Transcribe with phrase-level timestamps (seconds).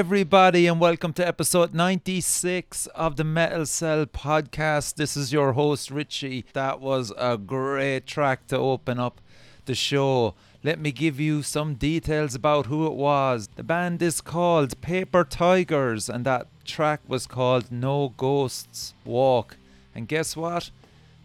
[0.00, 4.94] Everybody, and welcome to episode 96 of the Metal Cell podcast.
[4.94, 6.46] This is your host, Richie.
[6.54, 9.20] That was a great track to open up
[9.66, 10.34] the show.
[10.64, 13.50] Let me give you some details about who it was.
[13.56, 19.58] The band is called Paper Tigers, and that track was called No Ghosts Walk.
[19.94, 20.70] And guess what?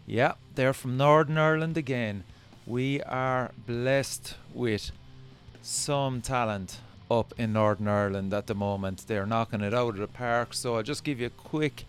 [0.06, 2.24] Yeah, they're from Northern Ireland again.
[2.66, 4.90] We are blessed with
[5.62, 9.04] some talent up in Northern Ireland at the moment.
[9.06, 10.54] They're knocking it out of the park.
[10.54, 11.84] So I'll just give you a quick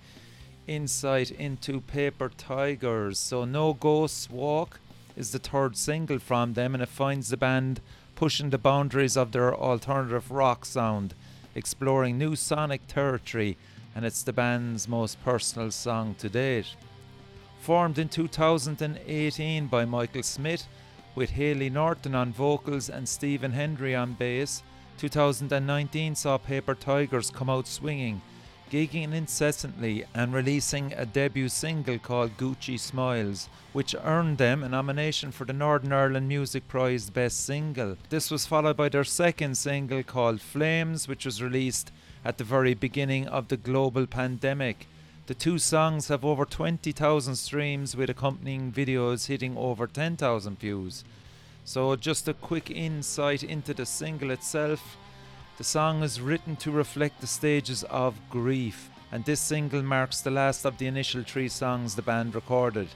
[0.67, 3.17] insight into Paper Tigers.
[3.17, 4.79] So No Ghosts Walk
[5.15, 7.81] is the third single from them, and it finds the band
[8.15, 11.13] pushing the boundaries of their alternative rock sound,
[11.55, 13.57] exploring new sonic territory,
[13.95, 16.75] and it's the band's most personal song to date.
[17.59, 20.67] Formed in 2018 by Michael Smith,
[21.15, 24.61] with Haley Norton on vocals and Stephen Hendry on bass,
[24.97, 28.21] 2019 saw Paper Tigers come out swinging,
[28.71, 35.31] gigging incessantly and releasing a debut single called Gucci Smiles, which earned them a nomination
[35.31, 37.97] for the Northern Ireland Music Prize Best Single.
[38.09, 41.91] This was followed by their second single called Flames, which was released
[42.25, 44.87] at the very beginning of the global pandemic.
[45.27, 51.03] The two songs have over 20,000 streams with accompanying videos hitting over 10,000 views.
[51.67, 54.95] So, just a quick insight into the single itself.
[55.57, 60.31] The song is written to reflect the stages of grief, and this single marks the
[60.31, 62.87] last of the initial three songs the band recorded.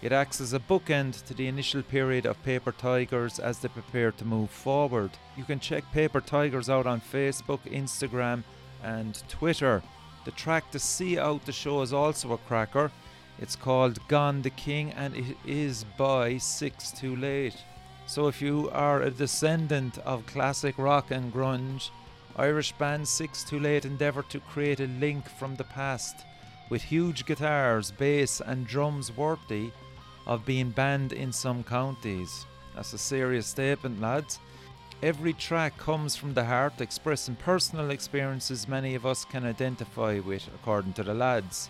[0.00, 4.12] It acts as a bookend to the initial period of Paper Tigers as they prepare
[4.12, 5.10] to move forward.
[5.36, 8.42] You can check Paper Tigers out on Facebook, Instagram,
[8.82, 9.82] and Twitter.
[10.24, 12.90] The track to see out the show is also a cracker.
[13.38, 17.62] It's called Gone the King and it is by Six Too Late.
[18.06, 21.90] So, if you are a descendant of classic rock and grunge,
[22.36, 26.16] Irish band Six Too Late endeavoured to create a link from the past
[26.68, 29.70] with huge guitars, bass, and drums worthy
[30.26, 32.46] of being banned in some counties.
[32.74, 34.38] That's a serious statement, lads.
[35.02, 40.48] Every track comes from the heart, expressing personal experiences many of us can identify with,
[40.54, 41.68] according to the lads.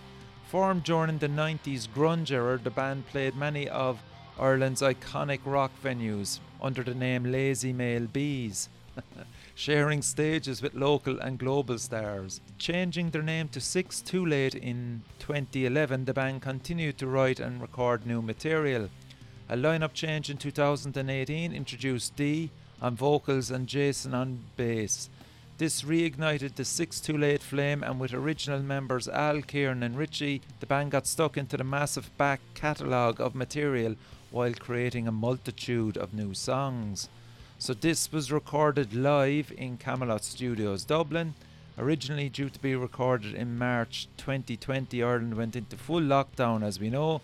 [0.48, 4.00] Formed during the 90s grunge era, the band played many of
[4.38, 8.69] Ireland's iconic rock venues under the name Lazy Male Bees,
[9.54, 12.40] sharing stages with local and global stars.
[12.58, 17.62] Changing their name to Six Too Late in 2011, the band continued to write and
[17.62, 18.90] record new material.
[19.48, 22.50] A lineup change in 2018 introduced Dee
[22.82, 25.10] on vocals and Jason on bass.
[25.58, 30.42] This reignited the Six Too Late flame, and with original members Al, Kieran, and Richie,
[30.58, 33.94] the band got stuck into the massive back catalogue of material
[34.34, 37.08] while creating a multitude of new songs.
[37.56, 41.34] So, this was recorded live in Camelot Studios, Dublin.
[41.78, 46.90] Originally due to be recorded in March 2020, Ireland went into full lockdown, as we
[46.90, 47.20] know,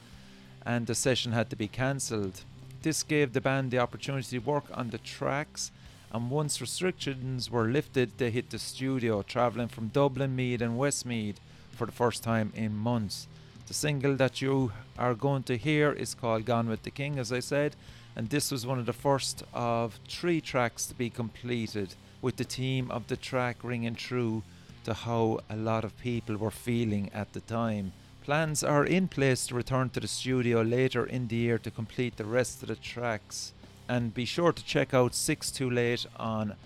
[0.64, 2.42] and the session had to be cancelled.
[2.82, 5.72] This gave the band the opportunity to work on the tracks,
[6.12, 11.40] and once restrictions were lifted, they hit the studio, travelling from Dublin, Meath, and Westmeath
[11.72, 13.26] for the first time in months.
[13.70, 17.32] The single that you are going to hear is called Gone with the King, as
[17.32, 17.76] I said,
[18.16, 22.42] and this was one of the first of three tracks to be completed, with the
[22.42, 24.42] theme of the track ringing true
[24.82, 27.92] to how a lot of people were feeling at the time.
[28.24, 32.16] Plans are in place to return to the studio later in the year to complete
[32.16, 33.52] the rest of the tracks.
[33.88, 36.56] And be sure to check out Six Too Late on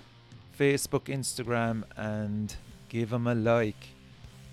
[0.59, 2.57] Facebook, Instagram, and
[2.89, 3.94] give them a like.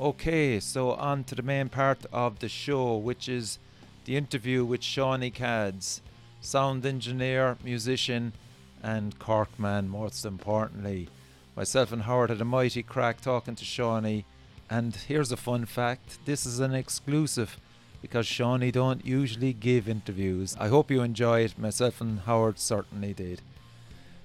[0.02, 3.60] Okay, so on to the main part of the show, which is
[4.06, 6.02] the interview with Shauny Cads,
[6.40, 8.34] sound engineer, musician,
[8.82, 11.08] and Corkman, most importantly.
[11.56, 14.24] Myself and Howard had a mighty crack talking to Shauny,
[14.72, 17.60] and here's a fun fact this is an exclusive
[18.02, 20.58] because Shauny don't usually give interviews.
[20.60, 23.44] I hope you enjoy it, myself and Howard certainly did.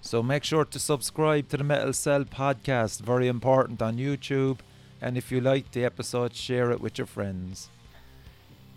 [0.01, 4.61] So make sure to subscribe to the Metal Cell podcast, very important on YouTube
[5.01, 7.69] and if you liked the episode, share it with your friends.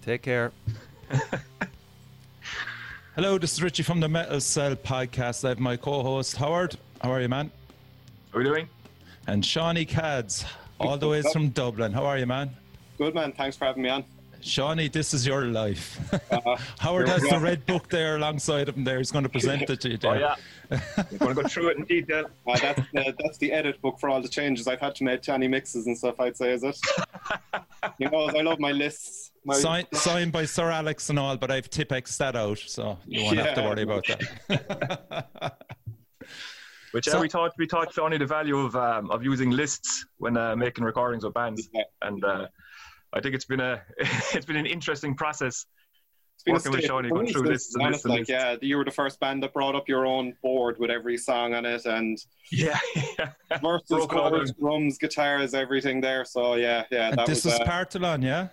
[0.04, 0.52] Take care.
[3.16, 5.44] Hello, this is Richie from the Metal Cell podcast.
[5.44, 6.78] I have my co host, Howard.
[7.02, 7.52] How are you, man?
[8.32, 8.70] How are you doing?
[9.28, 10.46] And Shauny Cads,
[10.80, 11.92] all the way from Dublin.
[11.92, 12.52] How are you, man?
[12.98, 13.32] Good, man.
[13.32, 14.04] Thanks for having me on.
[14.42, 16.00] Shauny, this is your life.
[16.30, 19.00] Uh, Howard has the red book there alongside of him there.
[19.00, 20.12] He's going to present it to you there.
[20.12, 20.36] Oh, yeah.
[20.98, 22.26] I'm going to go through it in detail.
[22.48, 25.24] Uh, that's, the, that's the edit book for all the changes I've had to make
[25.24, 26.78] to any mixes and stuff, I'd say, is it?
[27.98, 29.32] you know, I love my lists.
[29.44, 29.56] My...
[29.56, 33.38] Sign, signed by Sir Alex and all, but I've Tipp-Ex that out, so you won't
[33.38, 33.44] yeah.
[33.46, 35.56] have to worry about that.
[36.92, 40.06] Which So- uh, we taught we taught Shauny the value of um, of using lists
[40.18, 41.84] when uh, making recordings with bands, Yeah.
[42.02, 42.48] and uh,
[43.14, 45.66] I think it's been a it's been an interesting process.
[46.36, 47.92] It's been a Working with state Shauny, of going grace, through to lists be and
[47.92, 50.90] lists like, yeah, you were the first band that brought up your own board with
[50.90, 52.18] every song on it and
[52.52, 52.80] Yeah,
[53.20, 53.32] yeah.
[53.62, 56.24] verses, Broke all chords, drums, guitars, everything there.
[56.24, 58.48] So yeah, yeah, And that this was is uh, Partholon, yeah?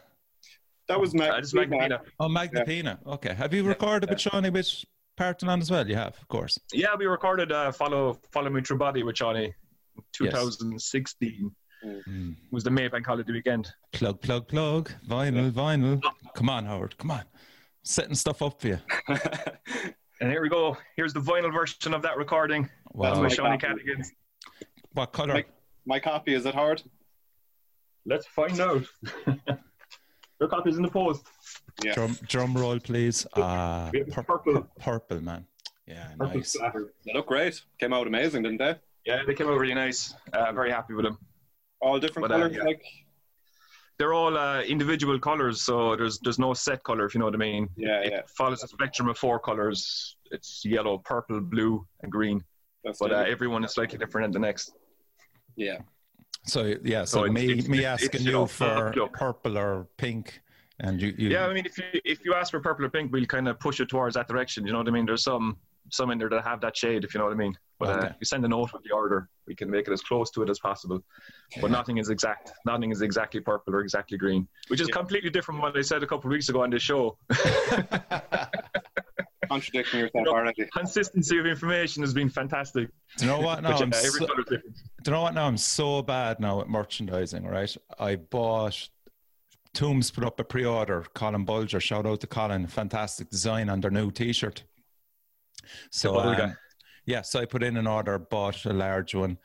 [0.89, 2.01] that was Mag- Uh, this is Magdalena.
[2.19, 2.99] Oh, Magna Pina.
[3.07, 3.35] Okay.
[3.35, 4.69] Have you recorded with Shauny with
[5.17, 5.87] Partholon as well?
[5.89, 6.59] You have, of course.
[6.73, 9.47] Yeah, we recorded uh, "Follow Follow Me Through Body" with Shauny.
[9.47, 12.35] in 2016 Mm.
[12.51, 13.73] was the Maybank holiday weekend.
[13.93, 14.91] Plug, plug, plug.
[15.09, 16.01] Vinyl, vinyl.
[16.35, 16.97] Come on, Howard.
[16.99, 17.23] Come on.
[17.83, 18.79] Setting stuff up for you.
[20.19, 20.79] And here we go.
[20.97, 23.11] Here's the vinyl version of that recording Wow.
[23.11, 23.83] with my Shauny copy.
[24.95, 25.35] What color?
[25.35, 25.51] Like-
[25.85, 26.83] My copy is it hard?
[28.07, 28.85] Let's find out.
[30.41, 31.23] Your copy's in the post.
[31.85, 31.93] Yeah.
[31.93, 33.27] Drum, drum roll, please.
[33.37, 34.67] Ah, pur- purple.
[34.79, 35.47] purple, man.
[35.87, 36.53] Yeah, Purple nice.
[36.55, 36.95] splatter.
[37.05, 37.61] They look great.
[37.79, 38.75] Came out amazing, didn't they?
[39.05, 40.15] Yeah, they came out really nice.
[40.33, 41.19] Uh, very happy with them.
[41.81, 42.57] All different But, uh, colors.
[42.57, 42.65] yeah.
[42.65, 42.83] Like
[43.99, 47.35] They're all uh, individual colors, so there's there's no set color, if you know what
[47.35, 47.69] I mean.
[47.77, 48.21] yeah, It yeah.
[48.37, 50.17] follows a spectrum of four colors.
[50.31, 52.45] It's yellow, purple, blue, and green.
[52.85, 54.73] That's But uh, everyone is slightly different than the next.
[55.57, 55.79] yeah.
[56.45, 58.93] So yeah, so, So it's- me it's- me it's- asking it's, you you know, for
[58.95, 59.13] look.
[59.15, 60.41] purple or pink,
[60.79, 63.13] and you, you Yeah, I mean, if you if you ask for purple or pink,
[63.13, 64.65] we'll kind of push it towards that direction.
[64.67, 65.07] You know what I mean?
[65.07, 65.57] There's some
[65.91, 67.57] some in there that have that shade, if you know what I mean.
[67.79, 68.07] But uh, Okay.
[68.09, 70.43] if you send a note with the order, we can make it as close to
[70.43, 71.05] it as possible.
[71.61, 72.53] But nothing is exact.
[72.65, 74.95] Nothing is exactly purple or exactly green, which is Yeah.
[74.97, 77.19] completely different from what I said a couple of weeks ago on this show.
[79.49, 80.33] Contradicting yourself No.
[80.33, 80.65] already.
[80.77, 82.89] Consistency of information has been fantastic.
[83.19, 83.63] Do you know what?
[83.63, 84.59] Now But yeah, I'm so, do
[85.07, 85.35] you know what?
[85.35, 87.45] Now I'm so bad now at merchandising.
[87.47, 88.89] Right, I bought.
[89.75, 91.05] Tombs put up a pre-order.
[91.15, 94.65] Colin Bulger, shout out to Colin, fantastic design on their new T-shirt.
[95.91, 96.57] So The um,
[97.07, 99.39] yeah, so I put in an order, bought a large one,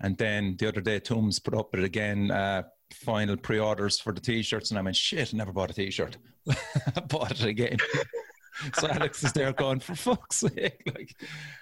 [0.00, 2.30] and then the other day Tombs put up it again.
[2.30, 2.62] Uh,
[2.92, 5.32] final pre-orders for the T-shirts, and I went shit.
[5.32, 6.16] I never bought a T-shirt.
[6.48, 7.76] I bought it again.
[8.74, 11.14] so Alex is there going for fuck's sake, like,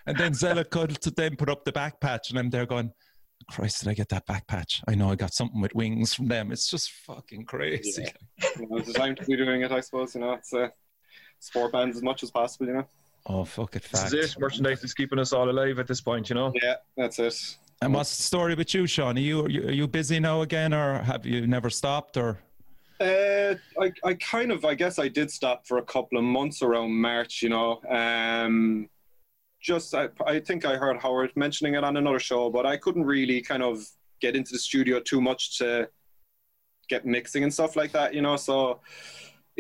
[0.07, 2.93] and then Zella could to then put up the back patch, and I'm there going.
[3.51, 4.83] Christ, did I get that back patch?
[4.87, 6.53] I know I got something with wings from them.
[6.53, 8.03] It's just fucking crazy.
[8.03, 8.49] Yeah.
[8.59, 10.15] You know, it's the time to be doing it, I suppose.
[10.15, 10.69] You know, it's uh,
[11.41, 12.67] sport bands as much as possible.
[12.67, 12.87] You know.
[13.27, 14.41] Oh, fuck it, This is it.
[14.41, 16.53] Merchandise is keeping us all alive at this point, you know.
[16.63, 17.57] Yeah, that's it.
[17.83, 19.17] And what's the story with you, Sean?
[19.17, 22.17] Are you, are you are you busy now again, or have you never stopped?
[22.17, 22.39] Or
[23.01, 26.63] Uh, I, I kind of, I guess I did stop for a couple of months
[26.63, 27.81] around March, you know.
[27.89, 28.89] Um,
[29.63, 33.05] just, I, I think I heard Howard mentioning it on another show, but I couldn't
[33.05, 33.83] really kind of
[34.21, 35.89] get into the studio too much to
[36.89, 38.37] get mixing and stuff like that, you know.
[38.37, 38.81] So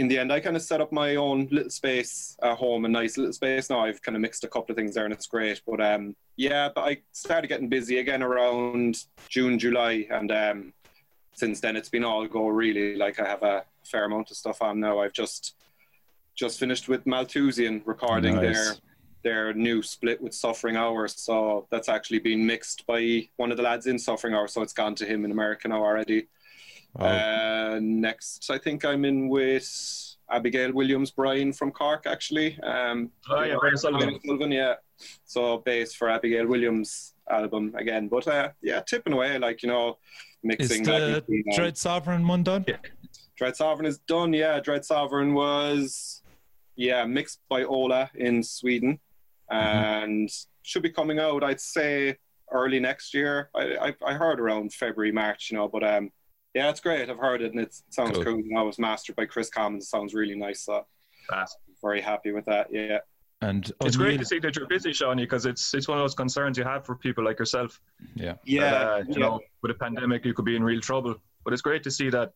[0.01, 2.89] in the end, I kind of set up my own little space at home, a
[2.89, 3.69] nice little space.
[3.69, 5.61] Now I've kind of mixed a couple of things there and it's great.
[5.67, 10.73] But um, yeah, but I started getting busy again around June, July, and um,
[11.35, 12.97] since then it's been all go really.
[12.97, 15.01] Like I have a fair amount of stuff on now.
[15.01, 15.55] I've just
[16.35, 18.43] just finished with Malthusian recording Nice.
[18.43, 18.75] their
[19.23, 21.15] their new split with Suffering Hours.
[21.21, 24.55] So that's actually been mixed by one of the lads in Suffering Hours.
[24.55, 26.29] So it's gone to him in America now already.
[26.95, 27.07] Wow.
[27.75, 29.69] Uh, next, I think I'm in with
[30.31, 32.59] Abigail Williams Bryan from Cork, actually.
[32.63, 34.19] Um, Oh, yeah, Brian Sullivan.
[34.25, 34.75] Sullivan, yeah.
[35.25, 38.09] So bass for Abigail Williams album again.
[38.09, 39.99] But uh, yeah, tipping away, like, you know,
[40.43, 40.65] mixing.
[40.65, 40.85] is mixing.
[40.85, 42.65] the Magazine and- Dread Sovereign one done?
[42.69, 42.77] Yeah.
[43.37, 44.61] Dread Sovereign is done, yeah.
[44.61, 46.23] Dread Sovereign was,
[46.77, 48.99] yeah, mixed by Ola in Sweden
[49.51, 50.31] and
[50.63, 52.17] should be coming out, I'd say,
[52.53, 53.49] early next year.
[53.55, 56.11] I, I, I heard around February, March, you know, but um,
[56.55, 57.09] yeah, it's great.
[57.09, 58.25] I've heard it and it sounds Cool.
[58.25, 58.41] cool.
[58.41, 59.85] You know, it was mastered by Chris Commons.
[59.85, 60.63] It sounds really nice.
[60.65, 60.87] So
[61.29, 61.57] Class.
[61.83, 62.99] very happy with that, yeah.
[63.43, 66.15] And It's great to see that you're busy, Shauny, because it's it's one of those
[66.15, 67.81] concerns you have for people like yourself.
[68.15, 68.35] Yeah.
[68.45, 69.19] Yeah, that, uh, you yeah.
[69.19, 71.15] know, with a pandemic, you could be in real trouble.
[71.45, 72.33] But it's great to see that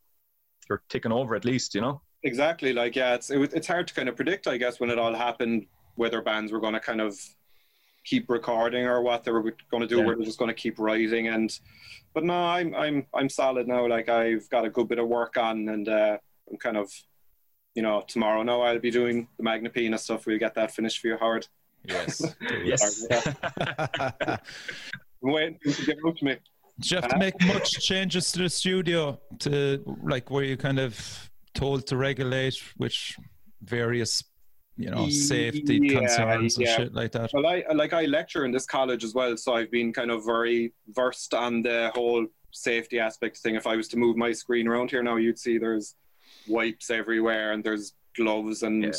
[0.71, 2.01] you're ticking over at least, you know.
[2.23, 2.73] Exactly.
[2.73, 4.99] Like, yeah, it's it, was- it's hard to kind of predict, I guess, when it
[4.99, 5.67] all happened,
[5.97, 7.19] whether bands were going to kind of
[8.05, 10.05] keep recording or what they were going to do, Yeah.
[10.05, 11.29] where they're just going to keep writing.
[11.29, 11.57] And
[12.13, 13.87] but no, I'm I'm I'm solid now.
[13.89, 16.19] Like, I've got a good bit of work on, and uh,
[16.51, 16.91] I'm kind of,
[17.75, 20.27] you know, tomorrow now I'll be doing the Magna Pina stuff.
[20.27, 21.47] We'll get that finished for you, Howard.
[21.85, 22.23] Yes.
[22.65, 23.07] Yes.
[24.21, 24.39] I'm
[25.33, 26.37] waiting you to get out to me.
[26.81, 30.79] Did you have to make much changes to the studio to like were you kind
[30.79, 33.17] of told to regulate which
[33.63, 34.23] various
[34.77, 36.77] you know safety Yeah, concerns and yeah.
[36.77, 37.31] shit like that?
[37.33, 40.25] Well, I like I lecture in this college as well, so I've been kind of
[40.25, 43.55] very versed on the whole safety aspect thing.
[43.55, 45.95] If I was to move my screen around here now, you'd see there's
[46.47, 48.91] wipes everywhere and there's gloves and Yeah.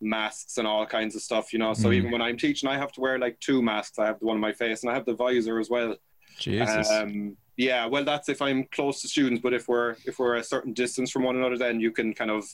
[0.00, 1.74] masks and all kinds of stuff, you know.
[1.74, 1.94] So Mm.
[1.94, 3.98] even when I'm teaching, I have to wear like two masks.
[3.98, 5.96] I have the one on my face and I have the visor as well.
[6.38, 6.90] Jesus.
[6.90, 10.42] Um, yeah, well, that's if I'm close to students, but if we're if we're a
[10.44, 12.44] certain distance from one another, then you can kind of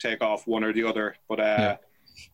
[0.00, 1.16] take off one or the other.
[1.28, 1.76] But uh, Yeah.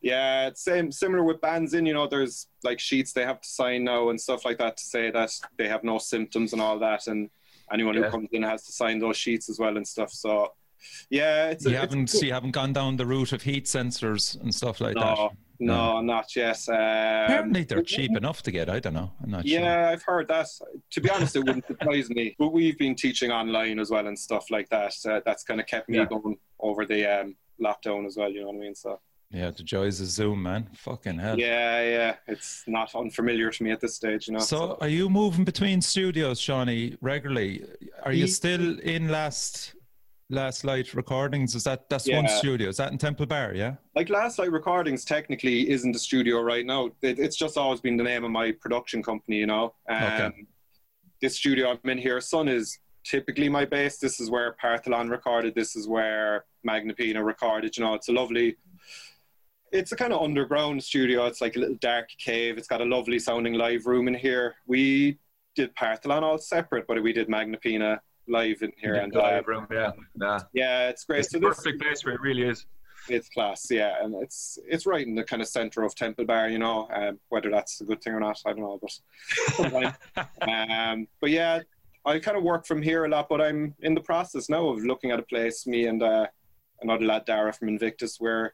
[0.03, 0.47] Yeah.
[0.49, 1.87] it's same similar with bands in.
[1.87, 4.85] You know, there's like sheets they have to sign now and stuff like that to
[4.85, 7.31] say that they have no symptoms and all that, and
[7.73, 8.05] anyone Yeah.
[8.05, 10.11] who comes in has to sign those sheets as well and stuff.
[10.11, 10.53] So
[11.11, 12.23] yeah, it's you it's haven't good.
[12.23, 15.17] you haven't gone down the route of heat sensors and stuff like that.
[15.19, 16.59] no, no, not yet.
[16.69, 18.71] Um, Apparently they're cheap enough to get.
[18.71, 19.13] I don't know.
[19.23, 19.61] I'm not sure.
[19.61, 20.47] Yeah, I've heard that.
[20.93, 22.35] To be honest, it wouldn't surprise me.
[22.39, 24.95] But we've been teaching online as well and stuff like that.
[25.07, 26.07] Uh, that's kind of kept me Yeah.
[26.07, 28.31] going over the um, lockdown as well.
[28.31, 28.75] You know what I mean?
[28.75, 28.99] So
[29.33, 30.69] Yeah, the joys of Zoom, man.
[30.75, 31.39] Fucking hell.
[31.39, 34.27] yeah, yeah, it's not unfamiliar to me at this stage.
[34.27, 34.41] You know.
[34.41, 37.65] So, are you moving between studios, Shauny, regularly?
[38.03, 39.75] Are you still in last
[40.31, 41.55] last light recordings?
[41.55, 42.69] Is that that's one studio?
[42.69, 43.55] Is that in Temple Bar?
[43.55, 43.75] Yeah.
[43.95, 46.87] like Last Light Recordings technically isn't a studio right now.
[47.03, 49.37] It, it's just always been the name of my production company.
[49.37, 49.75] You know.
[49.89, 50.47] Um, Okay.
[51.23, 53.99] This studio I'm in here, Sun is typically my base.
[53.99, 55.55] This is where Partholon recorded.
[55.55, 57.77] This is where Magna Pina recorded.
[57.77, 58.57] You know, it's a lovely.
[59.73, 61.27] It's a kind of underground studio.
[61.27, 62.59] It's like a little dark cave.
[62.59, 64.57] It's got a lovely sounding live room in here.
[64.67, 65.19] We
[65.55, 68.95] did Partholon all separate, but we did Magna Pina live in here.
[68.95, 70.41] And live room, yeah, nah.
[70.53, 71.21] yeah, it's great.
[71.21, 72.67] It's So the perfect place where it really is.
[73.09, 76.49] it's class, yeah, and it's it's right in the kind of center of Temple Bar,
[76.49, 76.89] you know.
[76.93, 78.81] Um, whether that's a good thing or not, I don't know,
[79.73, 79.97] but
[80.49, 81.61] um, but yeah,
[82.05, 84.85] I kind of work from here a lot, but I'm in the process now of
[84.85, 85.67] looking at a place.
[85.67, 86.27] Me and uh,
[86.83, 88.53] another lad, Dara from Invictus, we're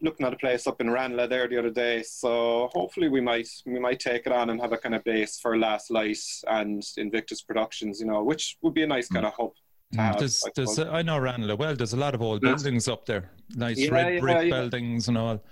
[0.00, 2.02] looking at a place up in Ranelagh there the other day.
[2.02, 5.38] So hopefully we might we might take it on and have a kind of base
[5.40, 9.32] for Last Light and Invictus Productions, you know, which would be a nice kind of
[9.34, 9.52] hub.
[9.92, 10.78] to have, There's, I there's.
[10.78, 11.74] I know Ranelagh well.
[11.74, 14.50] There's a lot of old buildings up there, nice Yeah, red yeah, brick yeah.
[14.60, 15.42] buildings and all.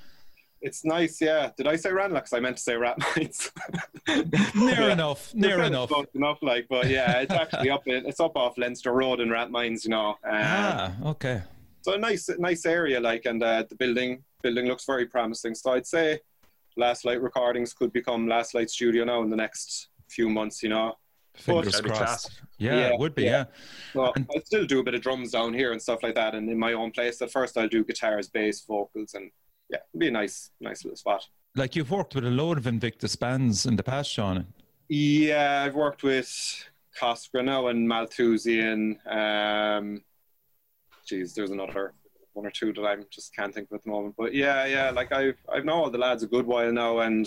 [0.62, 1.50] It's nice, yeah.
[1.56, 2.20] Did I say Ranelagh?
[2.20, 3.50] Because I meant to say Rathmines.
[4.54, 5.92] Near enough, near enough.
[6.14, 7.86] Enough, like, but yeah, it's actually up.
[7.86, 10.10] In, it's up off Leinster Road in Rathmines, you know.
[10.10, 11.42] Um, Ah, okay.
[11.82, 15.54] So a nice, nice area, like, and uh, the building, building looks very promising.
[15.54, 16.20] So I'd say
[16.76, 20.68] Last Light Recordings could become Last Light Studio now in the next few months, you
[20.68, 20.94] know.
[21.34, 22.40] Fingers That'd crossed.
[22.58, 23.24] Yeah, Yeah, it would be.
[23.24, 23.30] Yeah.
[23.30, 23.44] yeah.
[23.92, 26.34] So And- I still do a bit of drums down here and stuff like that,
[26.34, 27.20] and in my own place.
[27.20, 29.30] At first, I'll do guitars, bass, vocals, and
[29.68, 31.26] yeah, it'd be a nice, nice little spot.
[31.54, 34.46] Like you've worked with a load of Invictus bands in the past, Sean.
[34.88, 36.30] Yeah, I've worked with
[36.98, 38.98] Coscradh now and Malthusian.
[39.06, 40.04] Um,
[41.06, 41.92] geez, there's another
[42.36, 44.14] one or two that I just can't think of at the moment.
[44.16, 47.26] But yeah, yeah, like I've I've known all the lads a good while now, and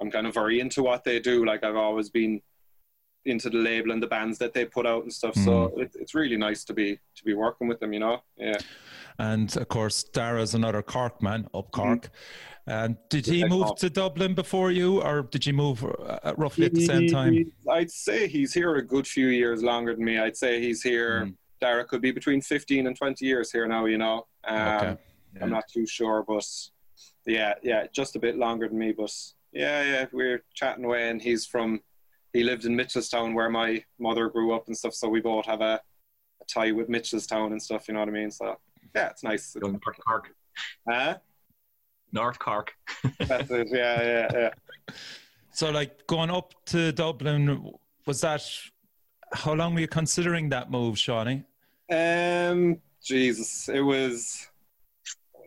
[0.00, 1.44] I'm kind of very into what they do.
[1.44, 2.42] Like I've always been
[3.24, 5.36] into the label and the bands that they put out and stuff.
[5.36, 7.92] So it, it's really nice to be to be working with them.
[7.92, 8.58] You know, yeah.
[9.18, 11.82] And of course, Dara's another Cork man, up Mm-hmm.
[11.82, 12.10] Cork.
[12.66, 16.74] And did he move to Dublin before you, or did you move uh, roughly at
[16.74, 17.52] the same time?
[17.68, 20.18] I'd say he's here a good few years longer than me.
[20.18, 21.26] I'd say he's here.
[21.26, 21.34] Mm.
[21.62, 24.26] Dara could be between 15 and 20 years here now, you know.
[24.44, 24.96] Um, Okay.
[25.40, 26.44] I'm not too sure, but
[27.24, 28.92] yeah, yeah, just a bit longer than me.
[28.92, 29.10] But
[29.52, 31.80] yeah, yeah, we're chatting away, and he's from,
[32.34, 34.92] he lived in Mitchelstown where my mother grew up and stuff.
[34.92, 35.80] So we both have a,
[36.42, 38.30] a tie with Mitchelstown and stuff, you know what I mean?
[38.30, 38.58] So
[38.94, 39.56] yeah, it's nice.
[39.56, 40.34] North Cork.
[40.86, 41.16] Huh?
[42.12, 42.74] North Cork.
[43.20, 43.68] That's it.
[43.70, 44.50] Yeah, yeah, yeah.
[45.54, 47.72] So, like going up to Dublin,
[48.06, 48.42] was that
[49.34, 51.44] how long were you considering that move, Shauny?
[51.92, 54.48] Um, Jesus, it was,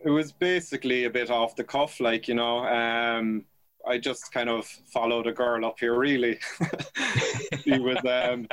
[0.04, 2.58] it was basically a bit off the cuff, like you know.
[2.66, 3.44] Um,
[3.86, 5.98] I just kind of followed a girl up here.
[5.98, 6.38] Really,
[7.64, 8.46] she was, um,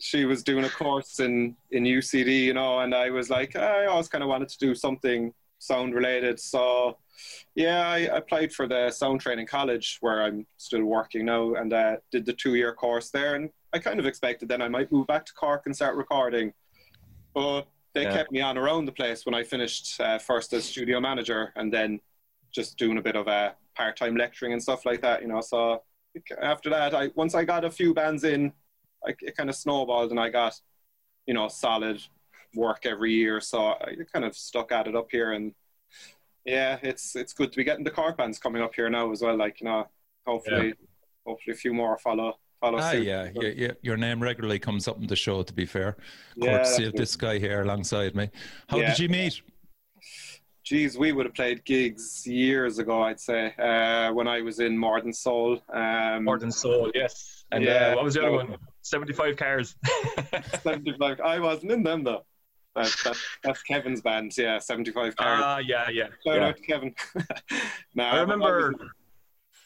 [0.00, 3.86] she was doing a course in in UCD, you know, and I was like, I
[3.86, 6.98] always kind of wanted to do something sound related, so.
[7.54, 11.96] Yeah, I applied for the sound training college where I'm still working now and uh,
[12.10, 13.34] did the two year course there.
[13.34, 16.54] And I kind of expected then I might move back to Cork and start recording.
[17.34, 18.16] But they Yeah.
[18.16, 21.72] kept me on around the place when I finished uh, first as studio manager and
[21.72, 22.00] then
[22.52, 25.40] just doing a bit of uh, part time lecturing and stuff like that, you know.
[25.40, 25.82] So
[26.40, 28.52] after that, I once I got a few bands in,
[29.06, 30.60] I, it kind of snowballed and I got,
[31.26, 32.02] you know, solid
[32.54, 33.40] work every year.
[33.40, 35.54] So I kind of stuck at it up here and
[36.44, 39.22] yeah, it's it's good to be getting the car bands coming up here now as
[39.22, 39.36] well.
[39.36, 39.86] Like you know,
[40.26, 40.74] hopefully,
[41.26, 43.04] hopefully a few more follow follow Ah, suit.
[43.06, 43.72] yeah, yeah, yeah.
[43.82, 45.42] Your name regularly comes up in the show.
[45.42, 45.96] To be fair,
[46.36, 48.30] Yeah, courtesy that's of this guy here alongside me.
[48.68, 48.90] How Yeah.
[48.90, 49.40] did you meet?
[50.62, 54.78] Geez, we would have played gigs years ago, I'd say, uh, when I was in
[54.78, 55.60] More Than Soul.
[55.72, 57.44] Um, More than soul, yes.
[57.50, 57.88] And Yeah.
[57.88, 58.56] uh, what was the other one?
[58.82, 59.74] 75 cars.
[60.62, 61.20] 75.
[61.20, 62.24] I wasn't in them though.
[62.76, 65.42] That's, that's, that's Kevin's band, yeah, 75 Cards.
[65.44, 66.06] Ah, yeah, yeah.
[66.24, 66.46] Shout yeah.
[66.46, 66.94] out to Kevin.
[67.96, 68.74] no, I remember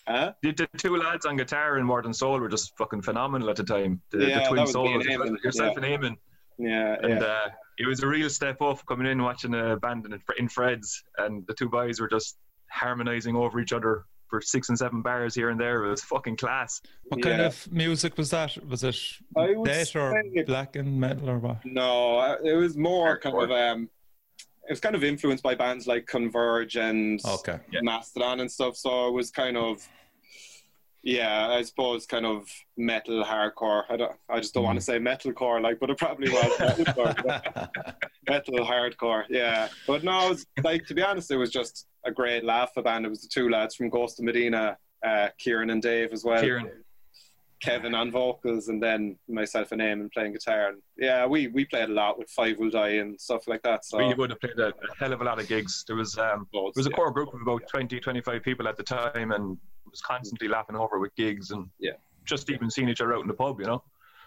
[0.07, 0.33] Huh?
[0.43, 3.57] the, the two lads on guitar in More Than Soul were just fucking phenomenal at
[3.57, 4.03] the time.
[4.11, 5.85] The, Yeah, the twin was me and solos, Eamon, yourself yeah.
[5.85, 6.17] and Eamon.
[6.59, 7.27] Yeah, And yeah.
[7.27, 11.03] uh, it was a real step up coming in watching a band in, in Fred's,
[11.19, 12.37] and the two boys were just
[12.71, 15.85] harmonizing over each other for six and seven bars here and there.
[15.85, 16.81] It was fucking class.
[17.05, 18.57] What kind of music was that?
[18.69, 18.97] Was it
[19.37, 21.65] I death or say- black and metal or what?
[21.65, 23.89] No, uh, it was more kind of um,
[24.67, 27.59] it was kind of influenced by bands like Converge and Okay.
[27.71, 27.81] Yeah.
[27.83, 28.77] Mastodon and stuff.
[28.77, 29.87] So it was kind of,
[31.03, 33.83] yeah, I suppose kind of metal hardcore.
[33.91, 37.69] I don't, I just don't want to say metalcore like, but it probably was metalcore,
[38.27, 39.25] metal hardcore.
[39.29, 42.71] Yeah, but no, it was like to be honest, it was just a great laugh
[42.77, 43.05] a band.
[43.05, 46.41] It was the two lads from Ghost of Medina, uh, Kieran and Dave as well.
[46.41, 46.71] Kieran.
[47.65, 50.69] Kevin on vocals and then myself and Eamon playing guitar.
[50.69, 53.85] And yeah, we, we played a lot with Five Will Die and stuff like that.
[53.85, 55.85] So We would have played a, a hell of a lot of gigs.
[55.87, 56.97] There was um, loads, it was a yeah.
[56.97, 59.57] core group of about 20, 25 people at the time, and
[59.91, 61.93] was constantly laughing over with gigs and Yeah.
[62.25, 63.83] just even seeing each other out in the pub, you know.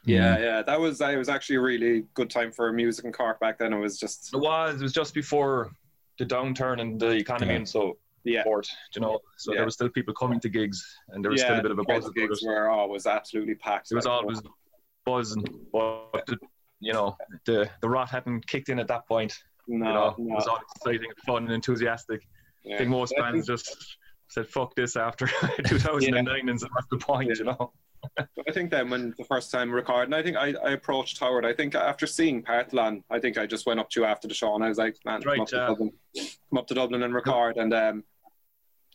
[0.06, 3.40] Yeah, yeah, that was it was actually a really good time for music in Cork
[3.42, 3.74] back then.
[3.74, 4.80] It was just It was.
[4.80, 5.72] It was just before
[6.18, 7.58] the downturn in the economy Yeah.
[7.58, 7.98] and so
[8.32, 9.20] yeah, forth, you know.
[9.38, 9.58] So Yeah.
[9.60, 11.48] there was still people coming to gigs, and there was yeah.
[11.48, 12.04] still a bit of a buzz.
[12.04, 12.30] the about it.
[12.30, 13.92] gigs were always absolutely packed.
[13.92, 14.42] It was always
[15.06, 16.38] buzzing, but the,
[16.80, 19.34] you know the the rot hadn't kicked in at that point.
[19.68, 20.34] no, you know, no.
[20.34, 22.22] it was all exciting, fun, and enthusiastic.
[22.64, 22.76] yeah.
[22.76, 23.98] I think most bands just
[24.30, 25.28] said "fuck this" after
[25.66, 27.72] 2009, and so that's the point, you know.
[28.20, 31.46] I think then when the first time recording, I think I, I approached Howard.
[31.46, 34.34] I think after seeing Partholon, I think I just went up to you after the
[34.36, 35.56] show and I was like, man, Right, come, up to.
[35.56, 37.58] Dublin, come up to Dublin and record.
[37.58, 38.04] And um,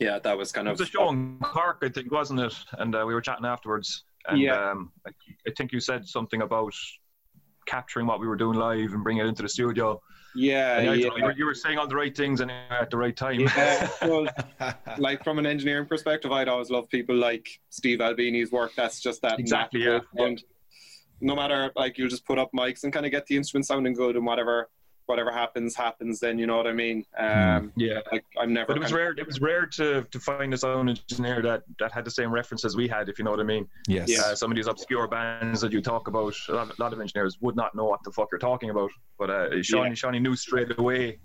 [0.01, 2.55] yeah, that was kind It of was a show in Cork, I think, wasn't it?
[2.79, 4.71] And uh, we were chatting afterwards, and Yeah.
[4.71, 5.11] um, I,
[5.47, 6.75] I think you said something about
[7.67, 10.01] capturing what we were doing live and bringing it into the studio.
[10.35, 10.93] Yeah, yeah.
[10.95, 13.39] you, were, you were saying all the right things and at the right time.
[13.41, 14.27] Yeah, well,
[14.99, 18.73] like from an engineering perspective, I'd always love people like Steve Albini's work.
[18.75, 20.01] That's just that Exactly, yeah.
[20.17, 20.43] sound.
[21.21, 23.93] No matter like you just put up mics and kind of get the instrument sounding
[23.93, 24.71] good, and whatever
[25.07, 26.21] whatever happens happens.
[26.21, 27.05] Then you know what I mean.
[27.19, 28.01] Um, yeah.
[28.11, 28.67] like I'm never.
[28.69, 29.15] But it was kind of- rare.
[29.19, 32.77] It was rare to, to find a sound engineer that, that had the same references
[32.77, 33.67] we had, if you know what I mean.
[33.89, 34.09] yes.
[34.09, 34.21] Yeah.
[34.21, 37.01] Uh, some of these obscure bands that you talk about, a lot, a lot of
[37.01, 38.91] engineers would not know what the fuck you're talking about.
[39.19, 39.93] But uh, Shauny, Yeah.
[39.93, 41.19] Shauny knew straight away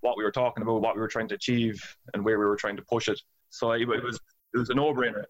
[0.00, 1.80] what we were talking about, what we were trying to achieve,
[2.14, 3.20] and where we were trying to push it.
[3.50, 4.18] So it, it was
[4.54, 5.24] it was a no-brainer.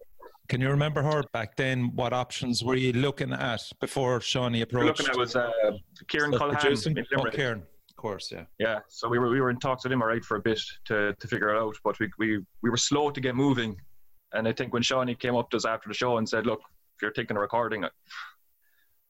[0.49, 1.95] Can you remember her back then?
[1.95, 4.99] What options were you looking at before Shauny approached?
[4.99, 5.49] looking at was uh,
[6.09, 6.97] Kieran Culhan producing?
[6.97, 7.63] in Oh, Kieran.
[8.03, 8.43] Of course, yeah.
[8.59, 11.15] Yeah, so we were we were in talks with him alright for a bit to,
[11.17, 13.77] to figure it out, but we, we we were slow to get moving.
[14.33, 16.59] And I think when Shauny came up to us after the show and said, "Look,
[16.97, 17.85] if you're taking a recording,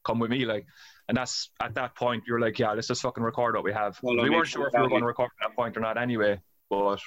[0.06, 0.67] come with me," like,
[1.08, 3.97] and that's at that point you're like, "Yeah, let's just fucking record what we have."
[4.03, 5.97] Well, we weren't sure if we were going to record at that point or not,
[5.97, 6.39] anyway.
[6.69, 6.99] But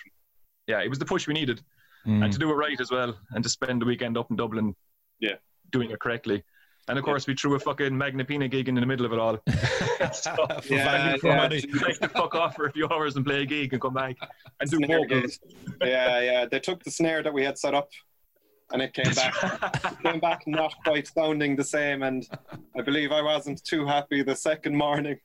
[0.66, 1.62] yeah, it was the push we needed,
[2.05, 2.25] Mm.
[2.25, 4.75] and to do it right as well, and to spend the weekend up in Dublin,
[5.20, 5.37] Yeah.
[5.70, 6.42] doing it correctly.
[6.88, 9.18] And of course, we threw a fucking Magna Pina gig in the middle of it
[9.18, 9.38] all.
[10.12, 10.35] So,
[10.68, 11.37] Yeah, for yeah.
[11.37, 11.64] money.
[11.83, 14.16] like to fuck off for a few hours and play a gig and come back
[14.61, 15.40] and do Snare vocals.
[15.83, 16.46] yeah, yeah.
[16.46, 17.88] They took the snare that we had set up,
[18.72, 19.35] and it came back.
[19.85, 22.25] it came back not quite sounding the same, and
[22.79, 25.18] I believe I wasn't too happy the second morning.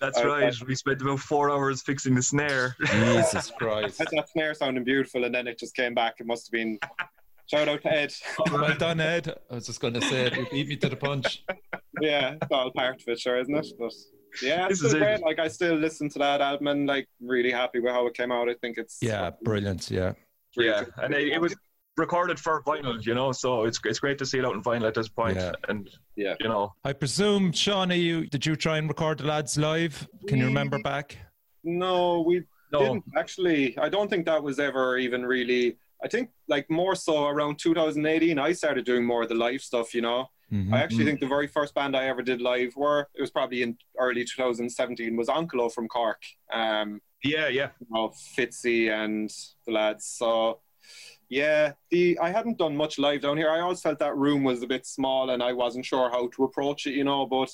[0.00, 0.54] That's I- right.
[0.66, 2.74] We spent about four hours fixing the snare.
[2.86, 4.00] Jesus Christ.
[4.00, 6.14] I had that snare sounding beautiful, and then it just came back.
[6.18, 6.78] It must have been.
[7.46, 8.12] Shout out to Ed.
[8.40, 9.34] Oh, well done, Ed.
[9.50, 10.36] I was just going to say it.
[10.36, 11.44] You beat me to the punch.
[12.00, 13.66] yeah, it's all part of it, sure, isn't it?
[13.78, 13.92] But
[14.42, 15.22] yeah, it's This is still great.
[15.22, 18.32] Like I still listen to that album, and like really happy with how it came
[18.32, 18.48] out.
[18.48, 19.90] I think it's Yeah, brilliant.
[19.90, 20.12] Yeah.
[20.56, 20.94] really yeah, good.
[21.02, 21.54] and it, it was
[21.96, 23.30] recorded for vinyl, you know.
[23.32, 25.36] So it's it's great to see it out in vinyl at this point.
[25.36, 25.52] Yeah.
[25.68, 26.34] And Yeah.
[26.40, 30.08] you know, I presume, Shauny, you did you try and record the lads live?
[30.26, 31.18] Can you remember back?
[31.62, 33.76] No, we no, didn't actually.
[33.78, 35.76] I don't think that was ever even really.
[36.04, 39.94] I think like more so around 2018, I started doing more of the live stuff.
[39.94, 40.72] You know, Mhm.
[40.74, 43.62] I actually think the very first band I ever did live were it was probably
[43.62, 46.22] in early 2017 was Onkelo from Cork.
[46.52, 49.30] Um, yeah, yeah, you know, Fitzy and
[49.66, 50.04] the lads.
[50.04, 50.60] So
[51.30, 53.48] yeah, the I hadn't done much live down here.
[53.50, 56.44] I always felt that room was a bit small and I wasn't sure how to
[56.44, 57.24] approach it, you know.
[57.24, 57.50] But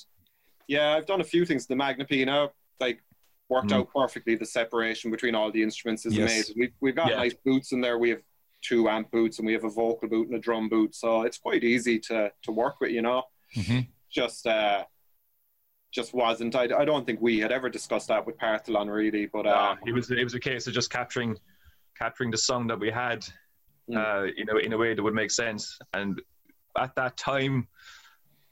[0.67, 1.67] yeah, I've done a few things.
[1.69, 3.01] The Magna Pina, like
[3.49, 3.79] worked Mm.
[3.79, 4.35] out perfectly.
[4.35, 6.31] The separation between all the instruments is Yes.
[6.33, 6.57] amazing.
[6.59, 7.17] We've we've got Yeah.
[7.19, 7.97] nice boots in there.
[7.99, 8.23] We have
[8.63, 10.95] two amp boots and we have a vocal boot and a drum boot.
[10.95, 13.25] So it's quite easy to to work with, you know.
[13.57, 13.89] Mhm.
[14.11, 14.85] Just uh
[15.93, 19.47] just wasn't I, I don't think we had ever discussed that with Partholon really, but
[19.47, 21.37] uh, it was it was a case of just capturing
[21.99, 23.27] capturing the song that we had,
[23.91, 23.97] Mm.
[23.97, 25.77] uh, you know, in a way that would make sense.
[25.95, 26.21] And
[26.79, 27.67] at that time,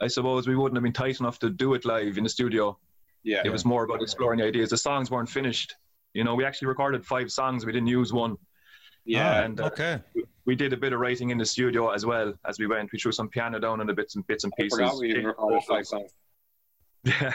[0.01, 2.77] I suppose we wouldn't have been tight enough to do it live in the studio.
[3.23, 3.43] Yeah.
[3.45, 4.71] It was more about exploring the ideas.
[4.71, 5.77] The songs weren't finished.
[6.15, 7.65] You know, we actually recorded five songs.
[7.65, 8.37] We didn't use one.
[9.09, 9.41] Yeah.
[9.41, 10.01] Ah, and, uh, okay.
[10.45, 12.91] We did a bit of writing in the studio as well as we went.
[12.93, 14.79] We threw some piano down and the bits and bits and pieces.
[14.79, 16.11] forgot we even recorded five songs.
[17.05, 17.33] Yeah.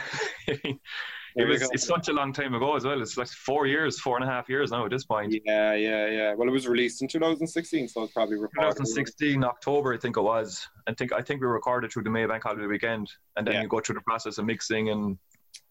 [0.48, 3.02] it was it's such a long time ago as well.
[3.02, 5.34] It's like four years, four and a half years now at this point.
[5.46, 6.34] Yeah, yeah, yeah.
[6.36, 8.72] Well, it was released in 2016, so it's probably recorded.
[8.78, 10.68] 2016 October, I think it was.
[10.88, 13.62] I think I think we recorded through the Maybank holiday weekend, and then Yeah.
[13.64, 15.18] you go through the process of mixing, and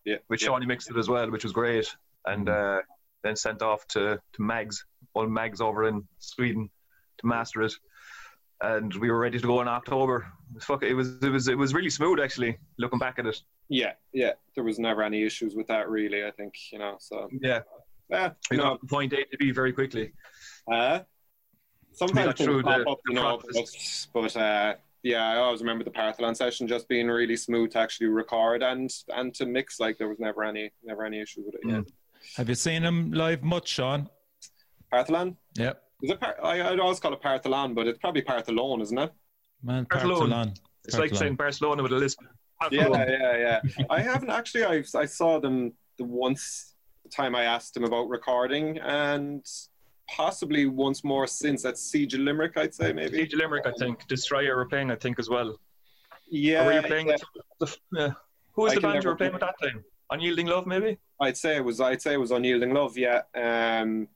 [0.05, 0.49] Yeah, with yeah.
[0.49, 1.95] Shauny mixed it as well, which was great,
[2.27, 2.79] and Mm-hmm.
[2.79, 2.83] uh,
[3.23, 6.71] then sent off to to Mags, old Mags over in Sweden,
[7.19, 7.73] to master it,
[8.61, 10.27] and we were ready to go in October.
[10.51, 12.59] It was, fuck, it was it was it was really smooth actually.
[12.79, 14.33] Looking back at it, Yeah, yeah.
[14.55, 16.25] There was never any issues with that, really.
[16.25, 16.97] I think you know.
[17.01, 17.61] So yeah,
[18.11, 20.13] yeah, we you know, got from point A to B very quickly.
[20.71, 21.01] uh,
[21.93, 23.67] sometimes through pop the- up, you know, but,
[24.15, 28.07] but uh, yeah, I always remember the Partholon session just being really smooth to actually
[28.09, 29.81] record and and to mix.
[29.81, 31.61] Like there was never any never any issues with it.
[31.65, 31.89] Yeah, Mm.
[32.37, 34.09] Have you seen him live much, Sean?
[34.93, 35.37] Partholon.
[35.55, 35.83] Yep.
[36.03, 36.21] Is it?
[36.21, 39.13] Par- I I'd always call it Partholon, but it's probably Partholon, isn't it?
[39.63, 40.35] Man, Barcelona.
[40.35, 40.57] Partholon.
[40.85, 42.21] It's like saying Barcelona with a lisp.
[42.71, 43.85] Yeah, yeah, yeah.
[43.91, 44.65] I haven't actually.
[44.65, 49.45] I I saw them the once the time I asked them about recording, and
[50.09, 52.57] possibly once more since at Siege of Limerick.
[52.57, 53.19] I'd say maybe.
[53.19, 54.07] Siege of Limerick, I think.
[54.09, 55.59] Destroyer were playing, I think, as well.
[56.31, 57.17] Yeah, or were you playing yeah.
[57.61, 58.13] the, yeah.
[58.53, 59.85] Who was I the band you were playing with that time?
[60.13, 60.99] Unyielding Love, maybe?
[61.21, 61.81] I'd say it was.
[61.81, 62.97] I'd say it was Unyielding Love.
[62.99, 64.09] Yeah, um,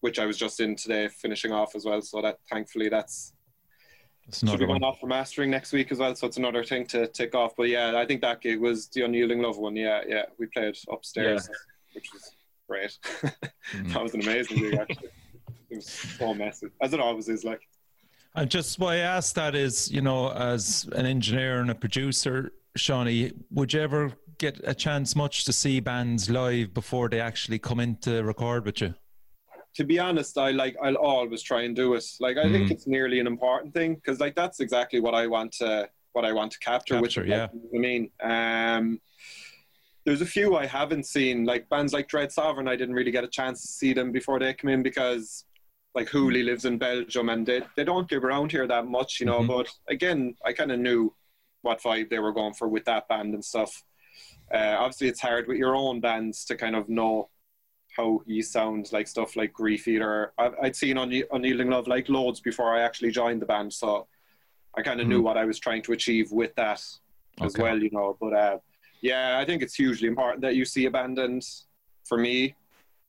[0.00, 2.00] which I was just in today, finishing off as well.
[2.02, 3.32] So that thankfully that's
[4.26, 4.84] That's should be going one.
[4.84, 6.14] off for mastering next week as well.
[6.14, 7.52] So it's another thing to tick off.
[7.56, 9.76] But yeah, I think that gig was the Unyielding Love one.
[9.76, 10.24] Yeah, yeah.
[10.38, 11.48] We played upstairs,
[11.94, 12.30] which was
[12.68, 12.98] great.
[13.74, 13.94] Mm.
[13.94, 15.08] that was an amazing gig actually.
[15.70, 17.44] It was so messy, as it always is.
[17.44, 17.62] Like,
[18.34, 22.52] And just why I asked that is, you know, as an engineer and a producer,
[22.78, 27.58] Shauny, would you ever get a chance much to see bands live before they actually
[27.58, 28.94] come in to record with you?
[29.76, 32.04] to be honest, I like I'll always try and do it.
[32.20, 32.70] Like I think Mhm.
[32.70, 36.32] it's nearly an important thing because like that's exactly what I want to what I
[36.32, 37.00] want to capture.
[37.00, 39.00] which Capture, is, like, I mean, um,
[40.04, 42.68] there's a few I haven't seen, like bands like Dread Sovereign.
[42.68, 45.44] I didn't really get a chance to see them before they come in because
[45.96, 49.26] like Hooley lives in Belgium and they they don't give around here that much, you
[49.26, 49.40] know.
[49.40, 49.48] Mhm.
[49.48, 51.12] But again, I kind of knew
[51.62, 53.82] what vibe they were going for with that band and stuff.
[54.52, 57.28] Uh, obviously, it's hard with your own bands to kind of know
[57.96, 60.32] how you sound like stuff like Grief Eater.
[60.38, 64.06] I've, I'd seen Une- Unyielding Love like loads before I actually joined the band, so
[64.76, 66.82] I kind of knew what I was trying to achieve with that
[67.40, 67.54] as.
[67.54, 67.62] Okay.
[67.62, 68.16] well, you know.
[68.20, 68.58] But uh,
[69.00, 71.46] yeah, I think it's hugely important that you see a band, and
[72.04, 72.54] for me,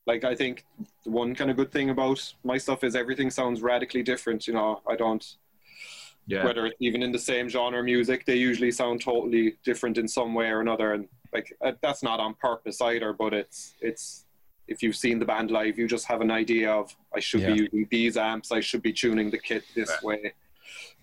[0.06, 0.64] like I think
[1.04, 4.46] the one kind of good thing about my stuff is everything sounds radically different.
[4.46, 5.36] You know, I don't
[6.28, 6.44] Yeah.
[6.44, 10.34] whether it's even in the same genre music, they usually sound totally different in some
[10.34, 13.12] way or another, and like uh, that's not on purpose either.
[13.12, 14.24] But it's it's
[14.66, 17.52] if you've seen the band live, you just have an idea of I should Yeah.
[17.54, 20.32] be using these amps, I should be tuning the kit this way.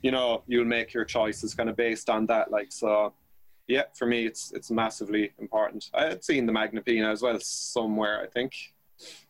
[0.01, 2.51] You know, you'll make your choices kind of based on that.
[2.51, 3.13] Like so,
[3.67, 5.89] yeah, for me, it's it's massively important.
[5.93, 8.51] I had seen the Magnapina as well somewhere, I think.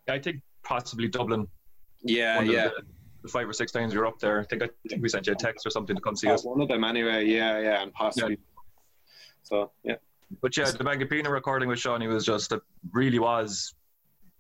[0.10, 1.48] I think possibly Dublin.
[2.02, 2.70] Yeah, yeah.
[2.70, 2.84] The
[3.30, 4.40] five or six times you're up there.
[4.42, 6.44] I think I think we sent you a text or something to come see us.
[6.44, 7.26] one of them anyway.
[7.26, 8.38] Yeah, yeah, and possibly.
[9.44, 9.96] So yeah.
[10.42, 13.74] But yeah, the Magnapina recording with Shauny was just it really was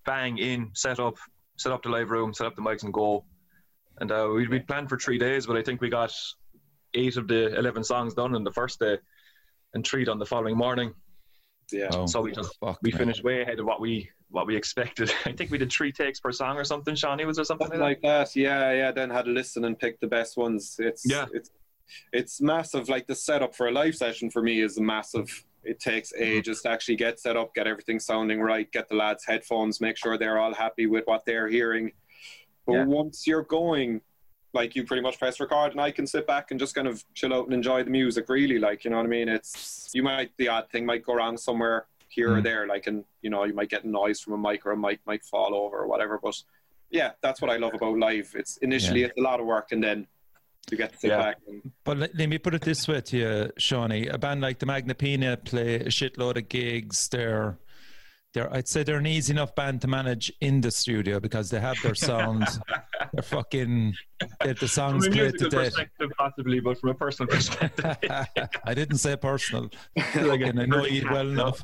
[0.05, 1.17] bang in, set up,
[1.57, 3.25] set up the live room, set up the mics and go.
[3.99, 6.13] And uh, we we planned for three days, but I think we got
[6.93, 8.97] eight of the eleven songs done on the first day,
[9.73, 10.93] and three on the following morning.
[11.71, 11.89] Yeah.
[11.91, 12.99] Oh, So we just fuck, we man.
[12.99, 15.11] finished way ahead of what we what we expected.
[15.25, 16.95] I think we did three takes per song or something.
[16.95, 18.35] Shauny was there something Something like like that.
[18.35, 18.91] Yeah, yeah.
[18.91, 20.75] Then had a listen and pick the best ones.
[20.79, 21.27] It's Yeah.
[21.33, 21.51] it's
[22.11, 22.89] it's massive.
[22.89, 25.45] Like the setup for a live session for me is massive.
[25.63, 26.23] It takes Mm-hmm.
[26.23, 29.97] ages to actually get set up, get everything sounding right, get the lads headphones, make
[29.97, 31.91] sure they're all happy with what they're hearing.
[32.65, 32.85] But Yeah.
[32.85, 34.01] once you're going,
[34.55, 37.03] like you pretty much press record and I can sit back and just kind of
[37.13, 38.57] chill out and enjoy the music really.
[38.59, 39.29] Like, you know what I mean?
[39.29, 42.43] It's you might the odd thing might go wrong somewhere here or Mm.
[42.43, 44.99] there, like and you know, you might get noise from a mic or a mic
[45.05, 46.19] might fall over or whatever.
[46.21, 46.35] But
[46.89, 48.33] yeah, that's what I love about live.
[48.35, 49.07] It's initially Yeah.
[49.07, 50.07] it's a lot of work, and then
[50.71, 51.17] you get to sit Yeah.
[51.17, 51.37] back.
[51.47, 54.13] And, But let, let me put it this way to you, Shauny.
[54.13, 57.09] A band like the Magnapina play a shitload of gigs.
[57.09, 57.57] They're,
[58.33, 61.59] they're, I'd say they're an easy enough band to manage in the studio because they
[61.59, 62.47] have their sound.
[63.17, 63.93] they're fucking,
[64.41, 65.65] they have the songs From a played to musical death.
[65.73, 67.85] perspective, possibly, but from a personal perspective,
[68.65, 69.69] I didn't say personal,
[70.15, 71.61] like and I know you well enough.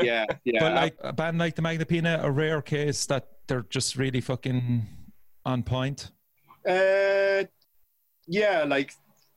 [0.00, 0.60] yeah, yeah.
[0.60, 4.86] But like a band like the Magnapina, a rare case that they're just really fucking
[5.44, 6.10] on point.
[6.68, 7.44] uh,
[8.28, 8.92] yeah, like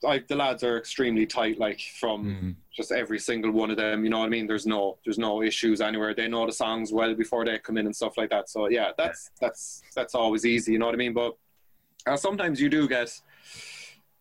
[0.05, 1.57] like the lads are extremely tight.
[1.59, 2.55] Like from Mm.
[2.79, 4.03] just every single one of them.
[4.03, 4.47] You know what I mean?
[4.47, 6.13] There's no there's no issues anywhere.
[6.13, 8.49] They know the songs well before they come in and stuff like that.
[8.49, 10.71] So yeah, that's that's that's always easy.
[10.73, 11.13] You know what I mean?
[11.13, 11.31] But
[12.07, 13.09] uh, sometimes you do get.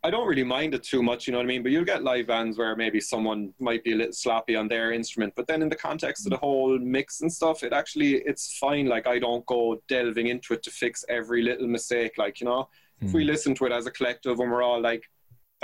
[0.06, 1.62] I don't really mind it too much, you know what I mean.
[1.62, 4.92] But you'll get live bands where maybe someone might be a little sloppy on their
[4.92, 8.58] instrument, but then in the context of the whole mix and stuff, it actually it's
[8.58, 8.86] fine.
[8.86, 12.18] Like I don't go delving into it to fix every little mistake.
[12.18, 12.68] Like you know,
[13.00, 13.28] if we Mm.
[13.28, 15.04] listen to it as a collective and we're all like,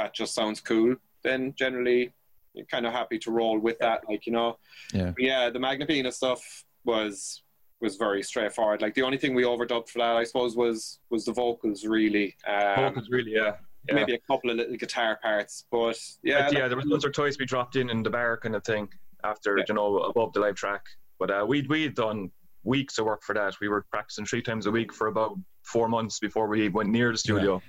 [0.00, 2.12] that just sounds cool, then generally
[2.54, 4.02] you're kind of happy to roll with that.
[4.08, 4.58] Like, you know,
[4.92, 5.10] Yeah.
[5.16, 7.42] But yeah, the Magnapina stuff was
[7.80, 8.82] was very straightforward.
[8.82, 12.36] Like the only thing we overdubbed for that, I suppose, was was the vocals really.
[12.46, 13.52] Um, Vocals, really, yeah.
[13.88, 13.94] yeah.
[13.94, 17.10] Maybe a couple of little guitar parts, but yeah, But yeah, there was once or
[17.10, 18.88] twice we dropped in in the bar kind of thing
[19.24, 19.64] after Yeah.
[19.68, 20.84] you know above the live track.
[21.18, 22.30] But uh, we'd we'd done
[22.64, 23.54] weeks of work for that.
[23.60, 25.32] We were practicing three times a week for about
[25.62, 27.62] four months before we went near the studio.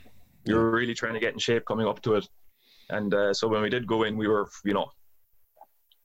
[0.46, 2.28] We were really trying to get in shape coming up to it,
[2.90, 4.92] and uh, so when we did go in, we were you know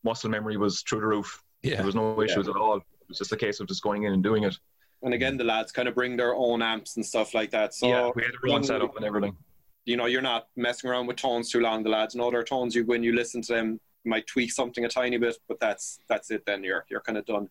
[0.05, 1.43] muscle memory was through the roof.
[1.63, 1.77] Yeah.
[1.77, 2.77] There was no issues at all.
[2.77, 4.57] It was just a case of just going in and doing it.
[5.03, 7.75] and again, the lads kind of bring their own amps and stuff like that.
[7.75, 9.37] So yeah, we had our own setup and everything.
[9.85, 11.83] you know, you're not messing around with tones too long.
[11.83, 12.75] The lads know their tones.
[12.75, 15.99] You when you listen to them, you might tweak something a tiny bit, but that's
[16.09, 16.45] that's it.
[16.47, 17.49] Then you're you're kind of done.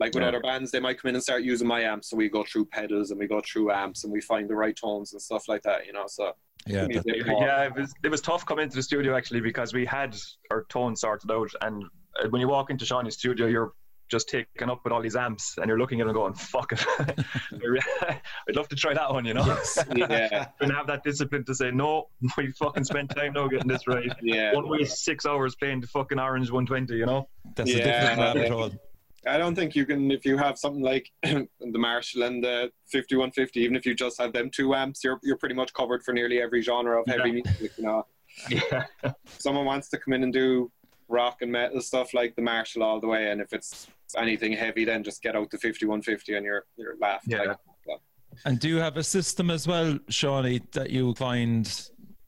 [0.00, 0.28] Like with Yeah.
[0.28, 2.64] other bands, they might come in and start using my amps, so we go through
[2.66, 5.62] pedals and we go through amps and we find the right tones and stuff like
[5.62, 5.86] that.
[5.86, 6.32] You know, so
[6.66, 6.86] Yeah.
[6.86, 10.16] that- Yeah, it was it was tough coming into the studio actually because we had
[10.50, 11.84] our tone sorted out, and
[12.18, 13.72] uh, when you walk into Shauny's studio, you're
[14.10, 16.84] just taken up with all these amps, and you're looking at them going, "Fuck it,
[18.48, 19.44] I'd love to try that one," you know.
[19.94, 23.86] yeah, and have that discipline to say, "No, we fucking spent time now getting this
[23.86, 24.54] right." yeah.
[24.54, 27.28] One waste six hours playing the fucking Orange 120, you know.
[27.54, 28.72] That's a Yeah, different rabbit hole.
[29.26, 33.60] I don't think you can if you have something like the Marshall and the 5150.
[33.60, 36.40] Even if you just have them two amps, you're you're pretty much covered for nearly
[36.40, 37.32] every genre of heavy Yeah.
[37.32, 37.72] music.
[37.78, 38.06] You know.
[38.48, 38.84] Yeah,
[39.38, 40.70] someone wants to come in and do
[41.08, 44.84] rock and metal stuff like the Marshall all the way, and if it's anything heavy,
[44.84, 47.32] then just get out the 5150 and you're you're laughing.
[47.32, 47.54] Yeah.
[47.88, 48.00] Like,
[48.44, 51.66] And do you have a system as well, Shauny, that you find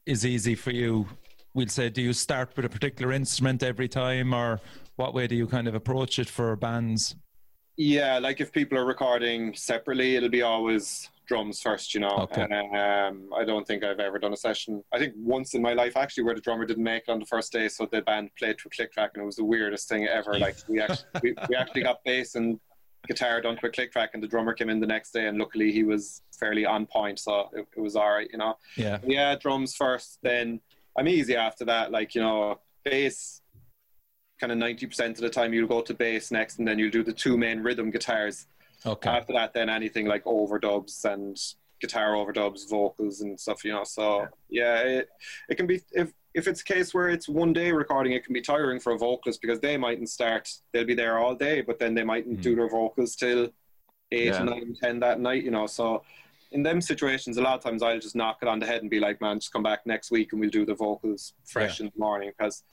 [0.05, 1.07] is easy for you?
[1.55, 4.61] We'll say, do you start with a particular instrument every time, or
[4.96, 7.16] what way do you kind of approach it for bands?
[7.76, 12.16] yeah, like if people are recording separately, it'll be always drums first, you know.
[12.31, 12.42] Okay.
[12.42, 14.85] And, um, I don't think I've ever done a session.
[14.92, 17.26] I think once in my life actually where the drummer didn't make it on the
[17.26, 19.88] first day, so the band played to a click track, and it was the weirdest
[19.88, 20.38] thing ever.
[20.38, 22.61] Like we actually we, we actually got bass and
[23.09, 25.38] guitar done to a click track, and the drummer came in the next day, and
[25.38, 28.57] luckily he was fairly on point, so it, it was all right, you know.
[28.76, 28.98] Yeah.
[29.05, 30.18] yeah, drums first.
[30.22, 30.61] Then
[30.98, 31.90] I'm easy after that.
[31.90, 33.40] Like you know, bass.
[34.42, 36.90] Kind of ninety percent of the time you'll go to bass next, and then you'll
[36.90, 38.46] do the two main rhythm guitars.
[38.85, 39.09] Okay.
[39.09, 41.38] After that, then anything like overdubs and
[41.81, 43.64] guitar overdubs, vocals and stuff.
[43.64, 45.09] You know, so yeah, it,
[45.48, 48.33] it can be if if it's a case where it's one day recording, it can
[48.35, 50.50] be tiring for a vocalist because they mightn't start.
[50.72, 52.42] They'll be there all day, but then they mightn't Mm.
[52.42, 53.48] do their vocals till
[54.11, 54.42] eight, Yeah.
[54.42, 55.44] nine, ten that night.
[55.44, 56.02] You know, so
[56.50, 58.90] in them situations, a lot of times I'll just knock it on the head and
[58.90, 61.87] be like, man, just come back next week and we'll do the vocals fresh in
[61.87, 62.64] the morning because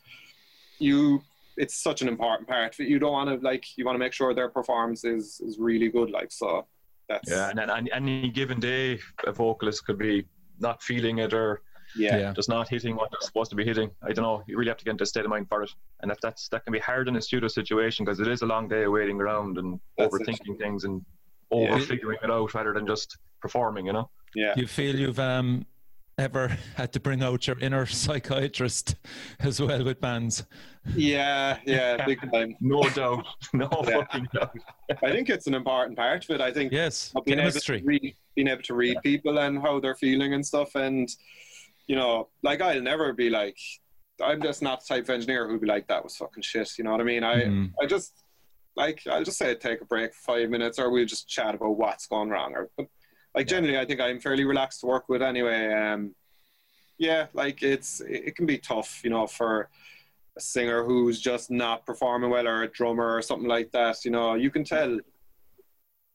[0.79, 1.21] you.
[1.59, 2.77] It's such an important part.
[2.79, 3.65] You don't want to like.
[3.77, 6.09] You want to make sure their performance is is really good.
[6.09, 6.65] Like so,
[7.09, 7.49] that's yeah.
[7.49, 10.25] And then any, any given day, a vocalist could be
[10.59, 11.61] not feeling it or
[11.95, 12.17] yeah.
[12.17, 12.33] Yeah.
[12.33, 13.89] just not hitting what they're supposed to be hitting.
[14.03, 14.43] I don't know.
[14.47, 16.47] You really have to get into a state of mind for it, and that that's
[16.49, 18.91] that can be hard in a studio situation because it is a long day of
[18.91, 20.21] waiting around and That's it.
[20.21, 21.03] overthinking things and
[21.51, 21.57] Yeah.
[21.73, 23.85] over figuring it out rather than just performing.
[23.87, 24.09] You know.
[24.35, 24.53] yeah.
[24.53, 25.65] Do you feel you've um,
[26.19, 28.95] ever had to bring out your inner psychiatrist
[29.39, 30.45] as well with bands?
[30.95, 32.55] Yeah, yeah, big time.
[32.61, 33.25] No doubt.
[33.53, 33.97] No Yeah.
[33.97, 34.55] fucking doubt.
[35.03, 36.41] I think it's an important part of it.
[36.41, 37.13] I think Yes.
[37.25, 37.81] being able, to Chemistry.
[37.85, 41.09] read, being able to read people and how they're feeling and stuff, and
[41.87, 43.57] you know, like I'll never be like,
[44.23, 46.77] I'm just not the type of engineer who'd be like, that was fucking shit.
[46.77, 47.23] You know what I mean?
[47.23, 47.73] I, Mhm.
[47.81, 48.23] I just
[48.75, 51.77] like, I'll just say take a break for five minutes, or we'll just chat about
[51.77, 52.53] what's gone wrong.
[52.55, 52.87] Or, but
[53.35, 55.73] like generally, I think I'm fairly relaxed to work with anyway.
[55.73, 56.15] Um,
[56.97, 59.69] yeah, like it's it it can be tough, you know, for
[60.39, 64.03] a singer who's just not performing well or a drummer or something like that.
[64.05, 64.97] You know, you can tell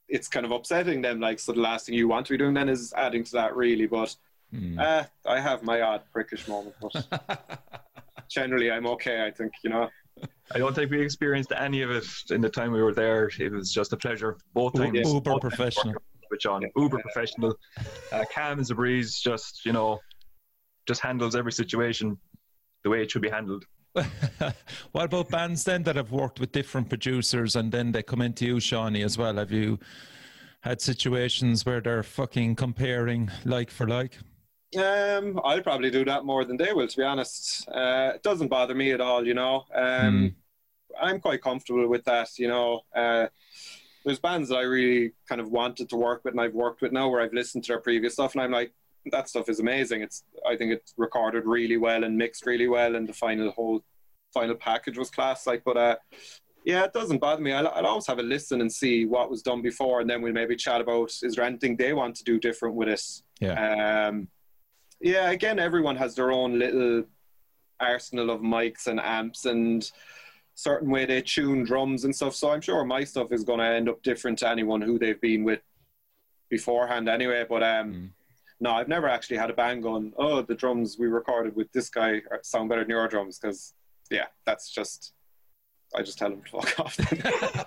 [0.07, 1.19] it's kind of upsetting them.
[1.19, 3.55] Like, so the last thing you want to be doing then is adding to that,
[3.55, 3.85] really.
[3.87, 4.15] But
[4.53, 4.79] Mm.
[4.79, 7.59] uh, I have my odd prickish moment, but
[8.29, 9.25] generally I'm okay.
[9.25, 9.89] I think you know.
[10.53, 13.29] I don't think we experienced any of it in the time we were there.
[13.39, 14.37] It was just a pleasure.
[14.53, 14.99] Both times.
[15.11, 15.93] Uber both professional.
[15.93, 17.55] working With John, uber professional,
[18.13, 19.19] uh, calm as a breeze.
[19.19, 19.99] Just you know,
[20.87, 22.17] just handles every situation
[22.83, 23.65] the way it should be handled.
[24.91, 28.45] what about bands then that have worked with different producers and then they come into
[28.45, 29.35] you, Shauny, as well?
[29.37, 29.79] Have you
[30.61, 34.17] had situations where they're fucking comparing like for like?
[34.77, 37.67] Um, I'll probably do that more than they will, to be honest.
[37.69, 39.65] Uh, it doesn't bother me at all, you know.
[39.73, 40.35] Um, Mm.
[41.01, 42.81] I'm quite comfortable with that, you know.
[42.95, 43.27] Uh,
[44.05, 46.91] there's bands that I really kind of wanted to work with, and I've worked with
[46.91, 48.73] now, where I've listened to their previous stuff, and I'm like,
[49.11, 50.01] that stuff is amazing.
[50.01, 53.83] It's, I think it's recorded really well and mixed really well, and the final whole
[54.33, 55.47] final package was class.
[55.47, 55.95] Like, but uh,
[56.65, 57.53] yeah, it doesn't bother me.
[57.53, 60.33] I'll, I'll always have a listen and see what was done before, and then we'll
[60.33, 63.03] maybe chat about is there anything they want to do different with it.
[63.39, 64.07] Yeah.
[64.07, 64.27] Um,
[65.01, 67.03] yeah, again, everyone has their own little
[67.79, 69.91] arsenal of mics and amps and
[70.55, 72.33] certain way they tune drums and stuff.
[72.33, 75.19] So I'm sure my stuff is going to end up different to anyone who they've
[75.19, 75.59] been with
[76.49, 77.45] beforehand anyway.
[77.47, 78.09] But um, Mm.
[78.59, 81.89] No, I've never actually had a band going, oh, the drums we recorded with this
[81.89, 83.73] guy sound better than your drums because,
[84.09, 85.13] yeah, that's just,
[85.95, 86.97] I just tell them to fuck off.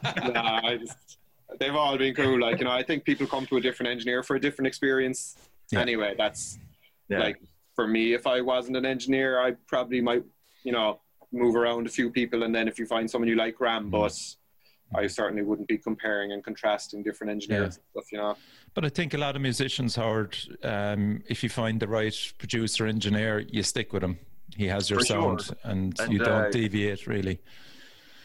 [0.05, 1.19] I just,
[1.61, 2.41] they've all been cool.
[2.41, 5.37] Like, you know, I think people come to a different engineer for a different experience.
[5.71, 5.81] Yeah.
[5.81, 6.59] Anyway, that's
[7.09, 7.19] Yeah.
[7.21, 7.41] like
[7.75, 10.25] for me, if I wasn't an engineer, I probably might,
[10.65, 11.01] you know,
[11.33, 13.87] move around a few people, and then if you find someone you like, ram.
[13.87, 13.91] Mhm.
[13.91, 14.37] But
[14.95, 18.37] I certainly wouldn't be comparing and contrasting different engineers and stuff, you know.
[18.75, 22.87] But I think a lot of musicians, Howard, um, if you find the right producer
[22.87, 24.19] engineer, you stick with him.
[24.57, 25.39] He has your For sure.
[25.39, 27.41] sound, and, And, you don't uh, deviate really.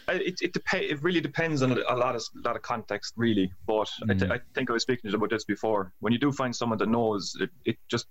[0.07, 3.51] It it, dep- it really depends on a lot of lot of context, really.
[3.66, 4.32] But I, th-.
[4.32, 5.93] I think I was speaking to about this before.
[5.99, 8.07] When you do find someone that knows, it, it just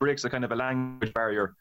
[0.00, 1.54] breaks a kind of a language barrier.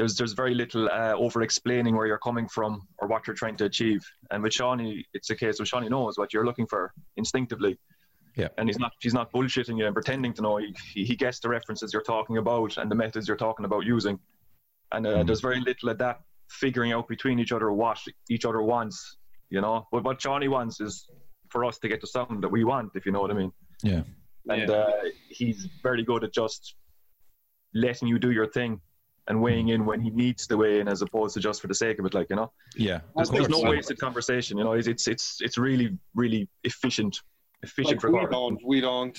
[0.00, 3.56] There's there's very little uh, over explaining where you're coming from or what you're trying
[3.58, 4.00] to achieve.
[4.30, 7.78] And with Shauny, it's a case of Shauny knows what you're looking for instinctively.
[8.34, 8.48] Yeah.
[8.56, 10.56] And he's not he's not bullshitting you and pretending to know.
[10.56, 13.84] He, he he gets the references you're talking about and the methods you're talking about
[13.84, 14.18] using.
[14.92, 15.26] And uh, Mhm.
[15.26, 16.16] there's very little of that
[16.48, 17.98] figuring out between each other what
[18.30, 19.18] each other wants,
[19.50, 19.86] you know.
[19.92, 21.10] But what Johnny wants is
[21.50, 23.52] for us to get the sound that we want, if you know what I mean.
[23.82, 24.04] Yeah.
[24.48, 24.76] And Yeah.
[24.76, 26.74] uh, he's very good at just
[27.74, 28.80] letting you do your thing
[29.28, 31.74] and weighing in when he needs to weigh in, as opposed to just for the
[31.74, 32.50] sake of it, like you know.
[32.74, 33.00] Yeah.
[33.14, 34.72] There's, there's no wasted conversation, you know.
[34.72, 37.20] It's it's it's, it's really really efficient,
[37.62, 38.30] efficient Like, we recording.
[38.56, 39.18] don't, we don't,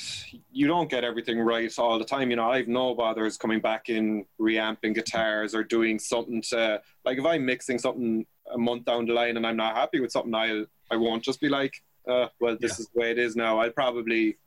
[0.52, 2.30] you don't get everything right all the time.
[2.30, 7.18] You know, I've no bothers coming back in reamping guitars or doing something to, like,
[7.18, 10.34] if I'm mixing something a month down the line and I'm not happy with something,
[10.34, 11.74] I'll, I won't just be like,
[12.10, 13.60] uh, well, this is the way it is now.
[13.60, 14.38] I'll probably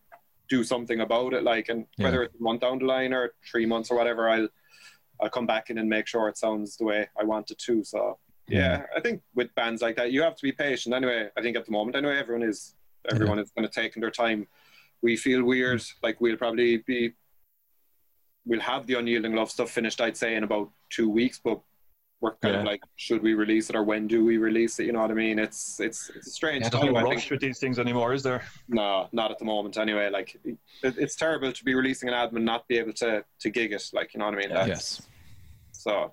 [0.51, 1.43] do something about it.
[1.43, 2.05] Like, and Yeah.
[2.07, 4.49] whether it's a month down the line or three months or whatever, I'll,
[5.21, 7.85] I'll come back in and make sure it sounds the way I want it to.
[7.85, 10.95] So, yeah, I think with bands like that, you have to be patient.
[10.95, 12.75] Anyway, I think at the moment, anyway, everyone is
[13.11, 14.47] everyone is kind of taking their time.
[15.03, 17.13] We feel weird, like we'll probably be,
[18.47, 20.01] we'll have the unyielding love stuff finished.
[20.01, 21.61] I'd say in about two weeks, but
[22.25, 24.87] we're kind of like, should we release it or when do we release it?
[24.87, 25.39] You know what I mean?
[25.39, 26.93] It's it's it's a strange There's time.
[26.93, 28.43] no rush with these things anymore, is there?
[28.69, 29.77] No, not at the moment.
[29.77, 33.25] Anyway, like it, it's terrible to be releasing an album and not be able to
[33.41, 33.85] to gig it.
[33.93, 34.49] Like you know what I mean?
[34.49, 35.03] That's- Yes.
[35.73, 36.13] So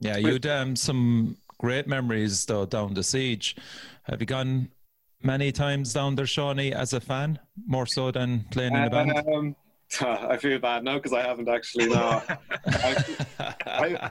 [0.00, 3.56] Yeah, you had um, some great memories though down the siege.
[4.04, 4.68] Have you gone
[5.22, 9.12] many times down there, Shauny, as a fan, more so than playing in a band?
[9.34, 9.56] Um,
[10.00, 11.88] I feel bad now because I haven't actually.
[11.88, 12.22] No,
[12.66, 14.10] I,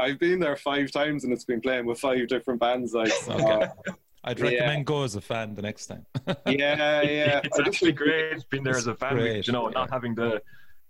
[0.00, 2.92] I've been there five times and it's been playing with five different bands.
[2.94, 3.68] Like, so, Okay.
[4.24, 4.44] I'd Yeah.
[4.44, 6.04] recommend go as a fan the next time.
[6.46, 7.40] yeah, yeah.
[7.44, 9.14] it's actually great being there as a fan.
[9.14, 9.74] great, you know, yeah.
[9.80, 10.42] not having the.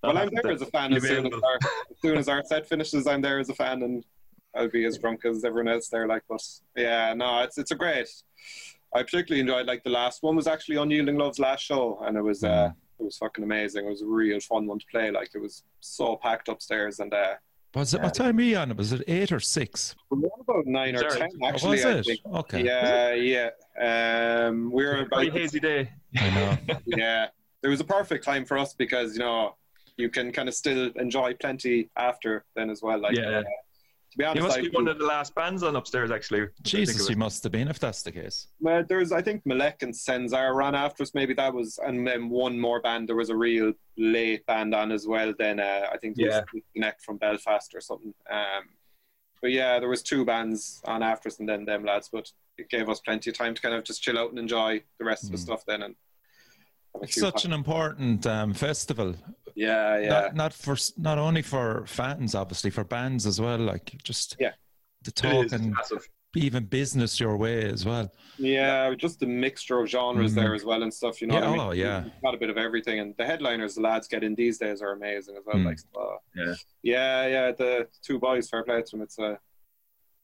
[0.02, 1.56] Well, not I'm there the- as a fan as soon as, our,
[1.90, 3.06] as soon as our set finishes.
[3.06, 4.04] I'm there as a fan, and
[4.56, 6.08] I'll be as drunk as everyone else there.
[6.08, 6.42] Like, but
[6.76, 8.08] yeah, no, it's it's a great.
[8.94, 12.22] I particularly enjoyed like the last one was actually Unyielding Love's last show, and it
[12.22, 13.86] was uh, it was fucking amazing.
[13.86, 15.11] It was a real fun one to play.
[15.12, 17.34] Like, it was so packed upstairs, and uh,
[17.75, 18.75] Was it what time were you on?
[18.77, 19.95] Was it eight or six?
[20.11, 21.21] we were about nine or Sorry.
[21.21, 21.71] ten Oh, actually.
[21.77, 22.07] was I it?
[22.07, 22.21] think.
[22.35, 22.64] Okay.
[22.64, 24.47] Yeah, yeah.
[24.49, 25.91] Um, we were Very about hazy day.
[26.18, 26.57] I know.
[26.87, 27.27] yeah.
[27.62, 29.55] There was a perfect time for us because you know
[29.97, 32.99] you can kind of still enjoy plenty after then as well.
[33.01, 33.39] Like, Yeah.
[33.39, 33.43] uh,
[34.11, 36.48] to be You must I, be one of the last bands on upstairs, actually.
[36.62, 38.48] Jesus, you must have been if that's the case.
[38.61, 41.14] well, there's I think Malek and Senzar ran after us.
[41.14, 43.08] Maybe that was, and then one more band.
[43.08, 45.32] There was a real late band on as well.
[45.38, 46.42] Then uh, I think it Yeah.
[46.52, 48.12] was Connect from Belfast or something.
[48.30, 48.64] Um,
[49.40, 52.08] but yeah, there was two bands on after us, and then them lads.
[52.12, 54.82] But it gave us plenty of time to kind of just chill out and enjoy
[54.98, 55.40] the rest of the Mm.
[55.40, 55.64] stuff.
[55.66, 55.94] Then and
[57.02, 59.14] It's such pa- an important um, festival.
[59.55, 60.09] Yeah, yeah.
[60.09, 63.59] Not, not for not only for fans, obviously for bands as well.
[63.59, 64.53] Like just Yeah.
[65.03, 66.09] the talk and massive.
[66.36, 68.12] even business your way as well.
[68.38, 70.36] Yeah, just the mixture of genres Mhm.
[70.36, 71.20] there as well and stuff.
[71.20, 71.61] You know, Yeah, what I mean?
[71.61, 72.05] oh, yeah.
[72.05, 74.80] You've got a bit of everything, and the headliners the lads get in these days
[74.80, 75.57] are amazing as well.
[75.57, 75.64] Mm.
[75.66, 76.55] Like, so, Yeah.
[76.82, 77.53] yeah, yeah.
[77.53, 79.03] The two boys, fair play to them.
[79.03, 79.38] It's a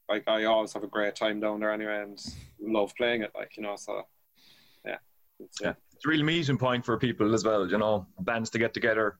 [0.08, 2.16] like I always have a great time down there anyway, and
[2.60, 3.32] love playing it.
[3.34, 4.06] Like you know, so
[4.84, 4.98] yeah,
[5.40, 5.74] it's, Yeah.
[5.96, 9.16] It's a real meeting point for people as well, you know, bands to get together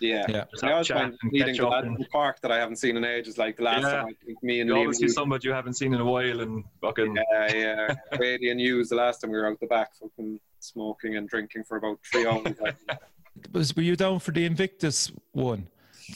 [0.00, 0.26] Yeah.
[0.28, 0.44] Yeah.
[0.50, 1.84] Just I always find meeting the up.
[1.84, 3.38] And in the park that I haven't seen in ages.
[3.38, 3.90] Like the last Yeah.
[3.92, 6.04] time I think me and you Liam always see somebody you haven't seen in a
[6.04, 7.94] while, and fucking Yeah, yeah.
[8.18, 11.64] Brady and Hughes the last time we were out the back fucking smoking and drinking
[11.64, 12.54] for about three hours.
[13.52, 15.68] Was were you down for the Invictus one?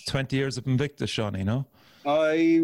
[0.06, 1.66] Twenty years of Invictus, Shauny, no?
[2.06, 2.62] I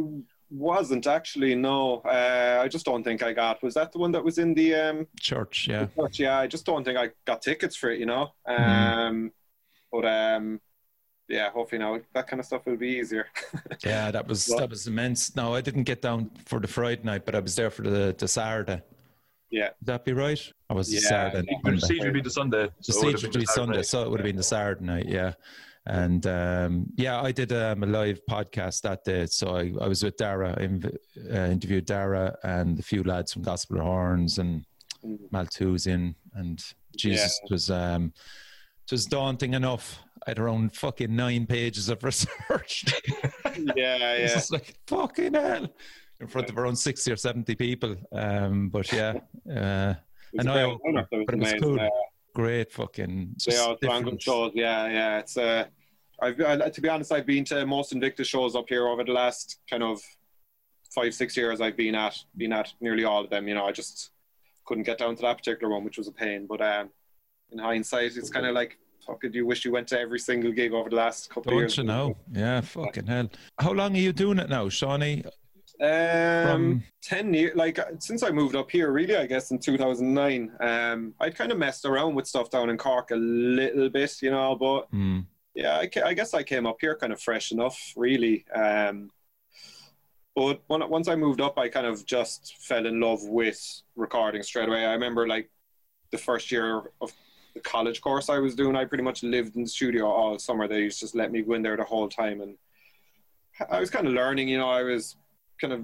[0.51, 2.01] wasn't actually, no.
[2.01, 3.63] Uh, I just don't think I got.
[3.63, 5.87] Was that the one that was in the um Church, yeah.
[5.99, 6.19] church?
[6.21, 8.33] Yeah, I just don't think I got tickets for it, you know.
[8.47, 9.31] Um Mm.
[9.93, 10.61] but um
[11.29, 13.27] yeah, hopefully now that kind of stuff will be easier.
[13.85, 15.35] Yeah, that was Well- that was immense.
[15.37, 18.15] No, I didn't get down for the Friday night, but I was there for the
[18.17, 18.83] the Saturday.
[19.51, 19.71] Yeah.
[19.81, 20.41] Would that be right?
[20.71, 21.47] I was the Saturday.
[21.65, 21.71] yeah.
[21.71, 22.69] the siege would be the Sunday.
[22.87, 23.83] The so it would've stage would been be Sunday, Saturday.
[23.85, 25.33] so it would have been the Saturday night, yeah.
[25.87, 29.27] And um, yeah, I did um, a live podcast that day.
[29.27, 30.97] So I, I was with Dara, inv-
[31.33, 34.65] uh, interviewed Dara and a few lads from Gospel of Horns and
[35.05, 35.19] Mm.
[35.31, 36.15] Malthusian.
[36.35, 36.59] And
[36.97, 38.13] Jesus it was um,
[38.87, 40.01] it was daunting enough.
[40.27, 42.85] I had around fucking nine pages of research.
[43.45, 44.35] yeah, It's yeah.
[44.35, 45.69] just like fucking hell
[46.19, 47.95] in front of around sixty or seventy people.
[48.11, 49.11] Um, but yeah,
[49.55, 49.95] uh,
[50.33, 51.79] was I a know, great lineup, it but it was cool.
[51.79, 51.89] Uh,
[52.37, 53.35] great fucking.
[53.47, 54.53] They are different- shows.
[54.55, 55.19] Yeah, yeah.
[55.19, 55.65] It's uh,
[56.21, 59.13] I've I, to be honest, I've been to most Invictus shows up here over the
[59.13, 60.01] last kind of
[60.95, 61.61] five six years.
[61.61, 63.49] I've been at been at nearly all of them.
[63.49, 64.11] You know, I just
[64.67, 66.47] couldn't get down to that particular one, which was a pain.
[66.47, 66.91] But um,
[67.53, 68.77] in hindsight, it's kind of like,
[69.07, 71.55] fuck, do you wish you went to every single gig over the last couple of
[71.55, 71.77] Don't years?
[71.79, 72.17] you know?
[72.33, 73.31] Yeah, fucking hell.
[73.59, 75.25] How long are you doing it now, Shauny?
[75.81, 79.59] Um, From- ten years, like uh, since I moved up here, really, I guess in
[79.59, 80.51] two thousand nine.
[80.61, 84.31] Um, I'd kind of messed around with stuff down in Cork a little bit, you
[84.31, 85.21] know, but Hmm.
[85.55, 88.45] yeah, I, I guess I came up here kind of fresh enough, really.
[88.55, 89.11] Um,
[90.35, 94.43] but when, once I moved up, I kind of just fell in love with recording
[94.43, 94.85] straight away.
[94.85, 95.51] I remember like
[96.11, 97.13] the first year of
[97.55, 100.69] the college course I was doing, I pretty much lived in the studio all summer.
[100.69, 102.57] They used to just let me go in there the whole time, and
[103.71, 104.49] I was kind of learning.
[104.49, 105.17] You know, I was
[105.61, 105.83] kind of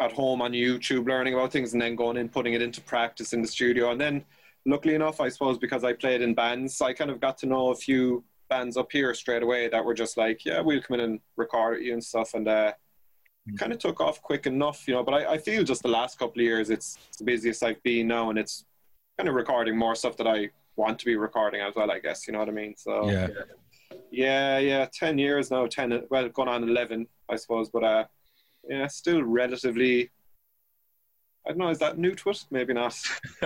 [0.00, 3.32] at home on YouTube learning about things, and then going in putting it into practice
[3.32, 4.24] in the studio, and then
[4.66, 7.70] luckily enough, I suppose because I played in bands, I kind of got to know
[7.70, 11.04] a few bands up here straight away that were just like, yeah, we'll come in
[11.04, 12.72] and record you and stuff, and uh,
[13.46, 15.02] it kind of took off quick enough, you know.
[15.02, 18.08] But I, I feel just the last couple of years, it's the busiest I've been
[18.08, 18.64] now, and it's
[19.16, 21.90] kind of recording more stuff that I want to be recording as well.
[21.90, 22.74] I guess you know what I mean.
[22.76, 23.28] So Yeah.
[24.10, 28.04] yeah, yeah, ten years now, ten well, going on eleven, I suppose, but uh,
[28.68, 30.10] yeah, still relatively.
[31.46, 31.68] I don't know.
[31.70, 32.44] Is that new to it?
[32.50, 32.94] Maybe not.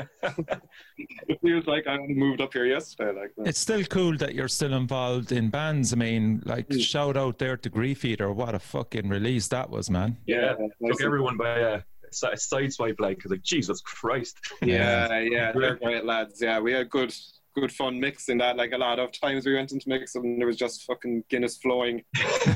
[1.28, 3.18] it feels like I only moved up here yesterday.
[3.20, 5.92] Like It's still cool that you're still involved in bands.
[5.92, 6.80] I mean, like, Mm.
[6.82, 8.32] shout out there to Grief Eater.
[8.32, 10.16] What a fucking release that was, man.
[10.26, 14.36] Yeah, nice took everyone by a si- side swipe, like, 'cause like Jesus Christ.
[14.62, 16.40] Yeah, yeah, they're great lads.
[16.42, 17.14] Yeah, we had good,
[17.54, 18.56] good fun mixing that.
[18.56, 21.58] Like a lot of times we went into mix and there was just fucking Guinness
[21.58, 22.04] flowing.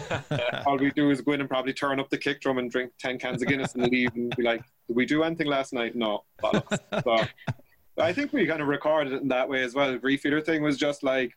[0.67, 2.93] All we do is go in and probably turn up the kick drum and drink
[2.99, 5.95] ten cans of Guinness and leave and be like, "Did we do anything last night?"
[5.95, 6.25] No.
[6.43, 7.25] So
[7.99, 9.93] I think we kind of recorded it in that way as well.
[9.93, 11.33] The Grief Eater thing was just like,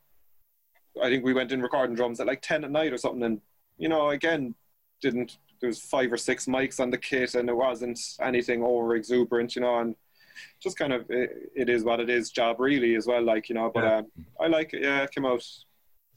[1.01, 3.41] I think we went in recording drums at like ten at night or something, and
[3.77, 4.55] you know, again,
[5.01, 8.95] didn't there was five or six mics on the kit and it wasn't anything over
[8.95, 9.95] exuberant, you know, and
[10.59, 13.55] just kind of it, it is what it is job really as well, like you
[13.55, 13.71] know.
[13.73, 13.95] But Yeah.
[13.97, 14.07] um,
[14.39, 14.81] I like it.
[14.83, 15.43] Yeah, it came out.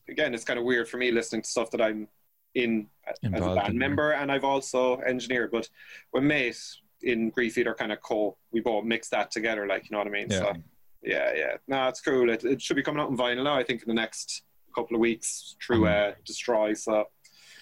[0.09, 2.09] Again, it's kind of weird for me listening to stuff that I'm
[2.55, 5.51] in as a band member, and I've also engineered.
[5.53, 5.69] But
[6.11, 6.59] when mate
[7.03, 10.07] in Grief Eater kind of co, we both mix that together, like you know what
[10.07, 10.27] I mean.
[10.31, 10.39] Yeah.
[10.39, 10.53] So
[11.05, 12.31] yeah, yeah, no, it's cool.
[12.31, 13.55] It, it should be coming out in vinyl now.
[13.57, 14.43] I think in the next
[14.75, 16.11] couple of weeks through Mm.
[16.13, 16.75] uh, Destroy.
[16.75, 17.09] So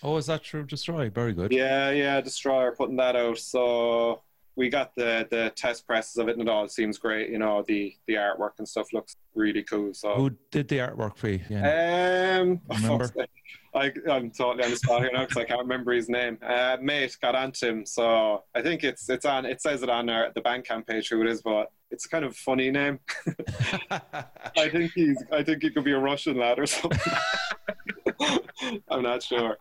[0.02, 0.64] Oh, is that true?
[0.64, 1.10] Destroy.
[1.10, 1.52] Very good.
[1.52, 3.38] yeah, yeah, Destroy are putting that out.
[3.38, 4.22] So
[4.60, 7.30] we got the the test presses of it, and it all seems great.
[7.30, 9.94] You know, the the artwork and stuff looks really cool.
[9.94, 11.40] So Who did the artwork for you?
[11.48, 12.40] Yeah.
[12.42, 13.10] um, Remember?
[13.74, 16.36] I, I'm totally on the spot here now because I can't remember his name.
[16.42, 19.46] Uh, mate got onto him, so I think it's it's on.
[19.46, 22.26] It says it on our, the Bandcamp page who it is, but it's a kind
[22.26, 22.98] of funny name.
[23.90, 25.24] I think he's.
[25.32, 27.00] I think he could be a Russian lad or something.
[28.90, 29.56] I'm not sure.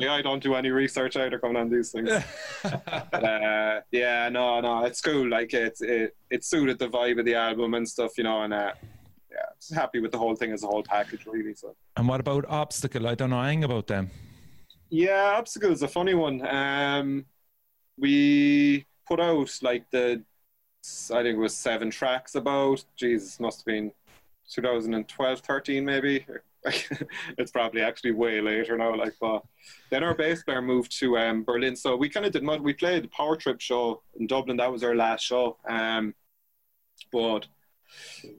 [0.00, 2.10] Yeah, I don't do any research either coming on these things.
[2.62, 5.28] But, uh, yeah, no, no, it's cool.
[5.28, 8.52] Like it's it it suited the vibe of the album and stuff, you know, and
[8.52, 8.72] uh,
[9.30, 11.54] yeah, just happy with the whole thing as a whole package, really.
[11.54, 11.74] So.
[11.96, 13.06] and what about Obstacle?
[13.06, 14.10] I don't know anything about them.
[14.90, 16.46] Yeah, Obstacle is a funny one.
[16.46, 17.26] Um,
[17.98, 20.22] we put out like the,
[21.10, 23.92] I think it was seven tracks about, Jesus, must have been
[24.50, 26.24] 2012, 13 maybe.
[27.38, 28.96] it's probably actually way later now.
[28.96, 29.42] Like, but
[29.90, 32.42] then our bass player moved to um, Berlin, so we kind of did.
[32.42, 34.56] mud- We played the Power Trip show in Dublin.
[34.56, 35.58] That was our last show.
[35.68, 36.14] Um,
[37.12, 37.46] but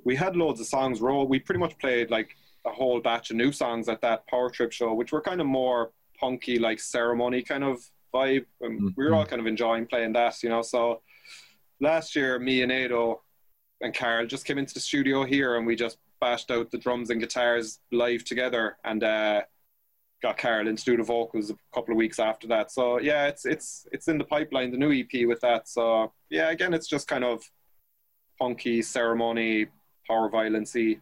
[0.04, 1.28] we had loads of songs roll.
[1.28, 4.72] We pretty much played like a whole batch of new songs at that Power Trip
[4.72, 7.80] show, which were kind of more punky, like ceremony kind of
[8.14, 8.46] vibe.
[8.62, 8.88] And mm-hmm.
[8.98, 10.62] we were all kind of enjoying playing that, you know.
[10.64, 11.02] So
[11.80, 13.22] last year, me and Ado
[13.82, 17.12] and Carl just came into the studio here and we just bashed out the drums
[17.12, 19.42] and guitars live together and uh,
[20.24, 22.72] got Carl in the vocals a couple of weeks after that.
[22.72, 25.70] So yeah, it's it's it's in the pipeline, the new EP with that.
[25.70, 27.44] So yeah, again, it's just kind of
[28.40, 29.68] punky ceremony,
[30.08, 31.00] power violency.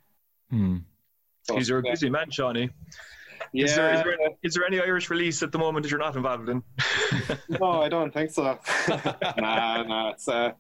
[0.49, 0.79] Hmm.
[1.43, 1.91] So, He's a yeah.
[1.91, 2.69] busy man, Shauny.
[3.53, 3.65] Yeah.
[3.65, 6.15] Is there, is, there, is there any Irish release at the moment that you're not
[6.17, 6.63] involved in?
[7.61, 8.43] no, I don't think so.
[9.37, 10.51] nah, nah, it's uh,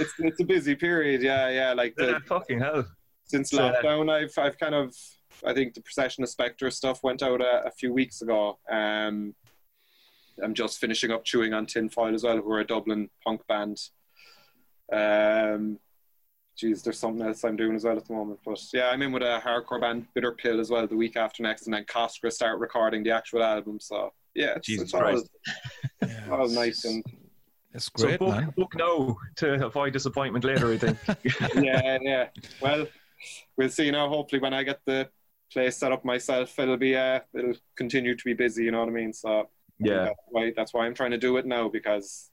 [0.00, 1.22] it's it's a busy period.
[1.22, 1.72] Yeah, yeah.
[1.72, 2.86] Like the, fucking hell.
[3.28, 4.94] Since lockdown, I've I've kind of
[5.44, 8.58] I think the Procession of Spectre stuff went out a, a few weeks ago.
[8.70, 9.34] Um,
[10.42, 13.78] I'm just finishing up chewing on Tinfoil as well, who are a Dublin punk band.
[14.92, 15.78] Um,
[16.56, 18.40] geez, there's something else I'm doing as well at the moment.
[18.44, 21.42] But yeah, I'm in with a hardcore band, Bitter Pill, as well, the week after
[21.42, 23.78] next, and then Coscradh start recording the actual album.
[23.80, 25.22] So yeah, it's, Jesus it's all,
[26.02, 27.04] yeah, all nice and.
[27.74, 28.54] It's great, so book, man.
[28.56, 30.72] book now to avoid disappointment later.
[30.72, 30.98] I think.
[31.54, 32.28] yeah, yeah.
[32.62, 32.86] Well,
[33.56, 34.08] we'll see now.
[34.08, 35.08] Hopefully, when I get the
[35.52, 38.64] place set up myself, it'll be uh, it'll continue to be busy.
[38.64, 39.12] You know what I mean?
[39.12, 39.48] So
[39.78, 42.30] yeah, that's why, that's why I'm trying to do it now because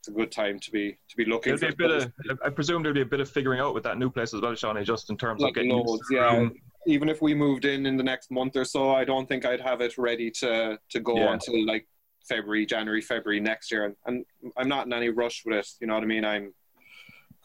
[0.00, 1.56] it's a good time to be to be looking.
[1.56, 3.84] There'll be a bit of, I presume there'll be a bit of figuring out with
[3.84, 6.48] that new place as well, Shauny, just in terms like of getting loads, yeah.
[6.88, 9.60] Even if we moved in in the next month or so, I don't think I'd
[9.60, 11.32] have it ready to to go yeah.
[11.32, 11.88] until like
[12.28, 13.84] February, January, February next year.
[13.84, 14.24] And, and
[14.56, 15.68] I'm not in any rush with it.
[15.80, 16.24] You know what I mean?
[16.24, 16.54] I'm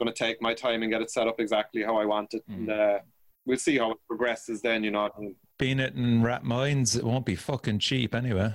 [0.01, 2.43] going to take my time and get it set up exactly how I want it.
[2.49, 2.55] Mm.
[2.55, 2.99] And, uh,
[3.45, 5.09] we'll see how it progresses then, you know.
[5.57, 8.53] Being it in Rathmines, it won't be fucking cheap anyway.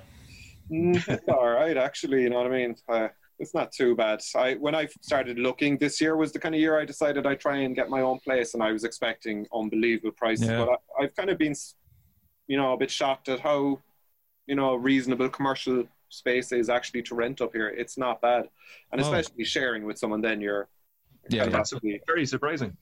[0.71, 2.23] Mm, all right, actually.
[2.23, 2.77] You know what I mean?
[2.89, 4.21] Uh, it's not too bad.
[4.35, 7.41] I when I started looking this year was the kind of year I decided I'd
[7.41, 10.49] try and get my own place, and I was expecting unbelievable prices.
[10.49, 10.65] Yeah.
[10.65, 11.55] But I, I've kind of been,
[12.49, 13.81] you know, a bit shocked at how,
[14.47, 17.69] you know, reasonable commercial space is actually to rent up here.
[17.69, 18.49] It's not bad,
[18.93, 19.05] and oh.
[19.05, 20.69] especially sharing with someone, then you're.
[21.29, 21.73] Yeah, that's
[22.07, 22.77] very surprising.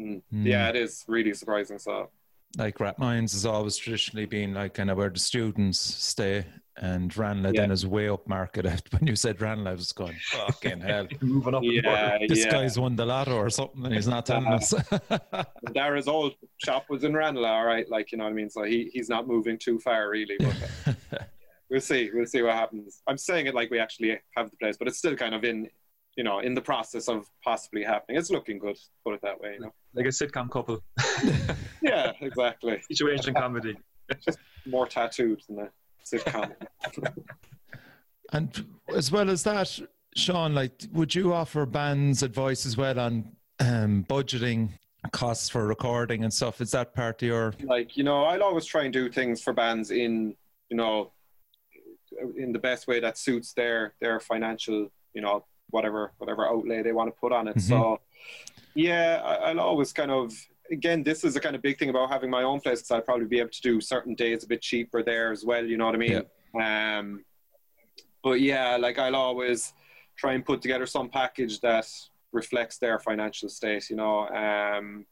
[0.00, 0.22] Mm.
[0.32, 0.46] Mm.
[0.46, 1.78] Yeah, it is really surprising.
[1.78, 2.10] So,
[2.56, 6.44] like Rathmines has always traditionally been like kind of where the students stay,
[6.76, 7.62] and Ranelagh yeah.
[7.62, 8.66] then is way up market.
[8.92, 11.62] When you said Ranelagh, I was going fucking hell, moving up.
[11.64, 12.50] Yeah, this yeah.
[12.50, 14.74] guy's won the lotto or something, and he's not telling uh, us.
[15.72, 17.88] Dara's old shop was in Ranelagh, all right.
[17.88, 18.50] Like you know what I mean.
[18.50, 20.36] So he he's not moving too far really.
[20.38, 21.24] But, uh,
[21.70, 22.10] we'll see.
[22.12, 23.02] We'll see what happens.
[23.06, 25.68] I'm saying it like we actually have the place, but it's still kind of in
[26.16, 28.18] you know, in the process of possibly happening.
[28.18, 29.72] It's looking good, put it that way, you know.
[29.94, 30.82] Like a sitcom couple.
[31.82, 32.80] yeah, exactly.
[32.90, 33.76] Situation comedy.
[34.24, 35.70] Just more tattooed than a
[36.04, 36.52] sitcom.
[38.32, 39.78] and as well as that,
[40.14, 44.70] Sean, like, would you offer bands advice as well on um, budgeting
[45.12, 46.62] costs for recording and stuff?
[46.62, 47.96] Is that part of your like?
[47.96, 50.34] You know, I'll always try and do things for bands in
[50.70, 51.12] you know
[52.36, 56.92] in the best way that suits their their financial you know whatever whatever outlay they
[56.92, 57.56] want to put on it.
[57.56, 57.68] Mm-hmm.
[57.68, 58.00] So
[58.74, 60.34] yeah, I, will always kind of
[60.70, 63.02] again this is a kind of big thing about having my own place because I'll
[63.02, 65.64] probably be able to do certain days a bit cheaper there as well.
[65.64, 66.22] You know what I mean?
[66.54, 66.98] Yeah.
[66.98, 67.24] Um,
[68.22, 69.72] but yeah, like I'll always
[70.16, 71.86] try and put together some package that
[72.32, 73.90] reflects their financial state.
[73.90, 74.28] You know.
[74.28, 75.06] Um,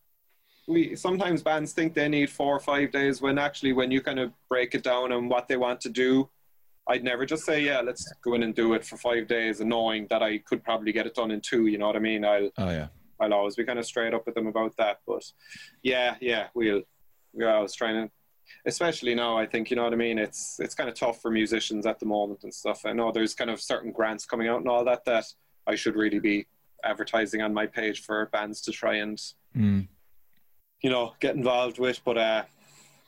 [0.66, 4.18] we sometimes bands think they need four or five days when actually when you kind
[4.18, 6.28] of break it down and what they want to do
[6.86, 9.70] I'd never just say, yeah, let's go in and do it for five days, and
[9.70, 11.66] knowing that I could probably get it done in two.
[11.66, 12.24] You know what I mean?
[12.24, 12.50] I'll.
[12.58, 12.88] Oh yeah.
[13.20, 14.98] I'll always be kind of straight up with them about that.
[15.06, 15.24] But
[15.82, 16.82] yeah, yeah, we'll.
[17.32, 18.10] We're always trying to,
[18.66, 19.38] especially now.
[19.38, 20.18] I think you know what I mean.
[20.18, 22.84] It's it's kind of tough for musicians at the moment and stuff.
[22.84, 25.24] I know there's kind of certain grants coming out and all that that
[25.66, 26.46] I should really be
[26.84, 29.18] advertising on my page for bands to try and,
[29.56, 29.88] mm.
[30.82, 32.00] you know, get involved with.
[32.04, 32.42] But uh,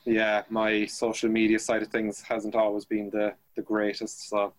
[0.07, 4.29] yeah, my social media side of things hasn't always been the, the greatest.
[4.29, 4.53] So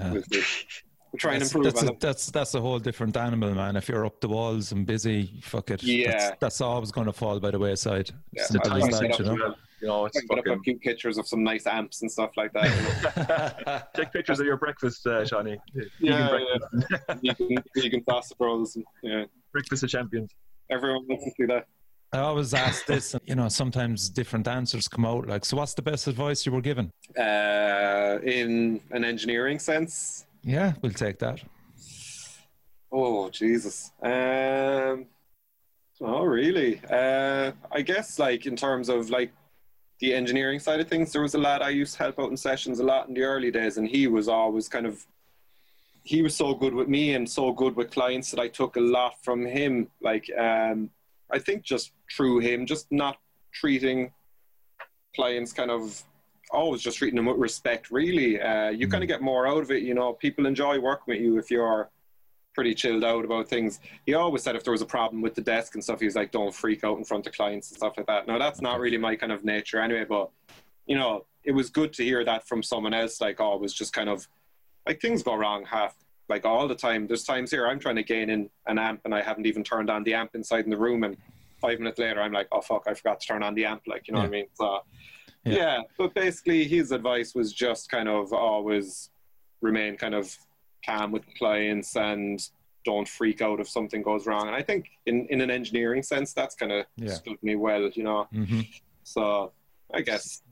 [0.00, 1.64] uh, we'll, we'll try and improve.
[1.64, 3.76] That's a, that's that's a whole different animal, man.
[3.76, 5.82] If you're up the walls and busy, fuck it.
[5.82, 8.10] Yeah, that's, that's always going to fall by the wayside.
[8.32, 9.54] Yeah, the time that, you know.
[9.80, 10.50] You know, it's fucking...
[10.50, 13.92] up a few pictures of some nice amps and stuff like that.
[13.94, 15.58] Take pictures of your breakfast, uh, Shauny.
[16.00, 16.84] Yeah, vegan
[17.20, 17.34] yeah.
[17.36, 18.78] vegan, vegan pasta rolls.
[19.02, 19.24] Yeah.
[19.52, 20.30] Breakfast of champions.
[20.70, 21.66] Everyone wants to see that.
[22.14, 25.26] I always ask this, and you know, sometimes different answers come out.
[25.26, 26.92] Like, so what's the best advice you were given?
[27.18, 30.24] Uh, in an engineering sense?
[30.44, 31.42] Yeah, we'll take that.
[32.92, 33.90] Oh, Jesus.
[34.00, 35.06] Um,
[36.00, 36.80] oh, really?
[36.88, 39.32] Uh, I guess, like, in terms of like
[39.98, 42.36] the engineering side of things, there was a lad I used to help out in
[42.36, 45.04] sessions a lot in the early days, and he was always kind of
[46.04, 48.80] he was so good with me and so good with clients that I took a
[48.80, 49.88] lot from him.
[50.00, 50.90] Like, um,
[51.30, 53.18] I think just through him, just not
[53.52, 54.12] treating
[55.14, 56.02] clients kind of
[56.50, 57.90] always just treating them with respect.
[57.90, 59.82] Really, uh, you kind of get more out of it.
[59.82, 61.90] You know, people enjoy working with you if you're
[62.54, 63.80] pretty chilled out about things.
[64.06, 66.14] He always said if there was a problem with the desk and stuff, he was
[66.14, 68.80] like, "Don't freak out in front of clients and stuff like that." Now that's not
[68.80, 70.30] really my kind of nature anyway, but
[70.86, 73.20] you know, it was good to hear that from someone else.
[73.20, 74.28] Like, oh, it was just kind of
[74.86, 75.96] like things go wrong half
[76.28, 77.06] like all the time.
[77.06, 79.90] There's times here I'm trying to gain in an amp and I haven't even turned
[79.90, 81.16] on the amp inside in the room, and
[81.64, 83.82] five minutes later I'm like, oh fuck, I forgot to turn on the amp.
[83.86, 84.26] Like, you know Yeah.
[84.26, 84.46] what I mean?
[84.54, 84.78] So
[85.44, 85.54] Yeah.
[85.56, 85.80] yeah.
[85.98, 89.10] but basically his advice was just kind of always
[89.60, 90.36] remain kind of
[90.84, 92.38] calm with clients and
[92.84, 94.46] don't freak out if something goes wrong.
[94.48, 97.14] And I think in, in an engineering sense, that's kind of Yeah.
[97.14, 98.20] stood me well, you know.
[98.32, 98.60] hmm
[99.04, 99.52] So
[99.94, 100.42] I guess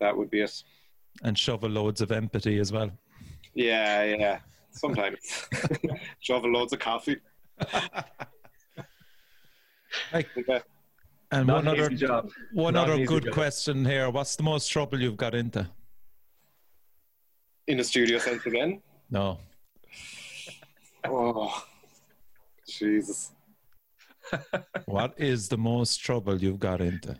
[0.00, 0.54] that would be it.
[1.22, 2.90] And shovel loads of empathy as well.
[3.54, 4.38] Yeah, yeah.
[4.70, 5.18] Sometimes
[6.20, 7.18] shovel loads of coffee.
[10.12, 10.60] Like, Yeah.
[11.30, 12.30] and Not one an other job.
[12.52, 13.34] one Not other good job.
[13.34, 14.10] question here.
[14.10, 15.68] What's the most trouble you've got into?
[17.66, 18.82] In a studio sense again.
[19.10, 19.38] No.
[21.04, 21.64] Oh,
[22.68, 23.32] Jesus.
[24.86, 27.16] What is the most trouble you've got into?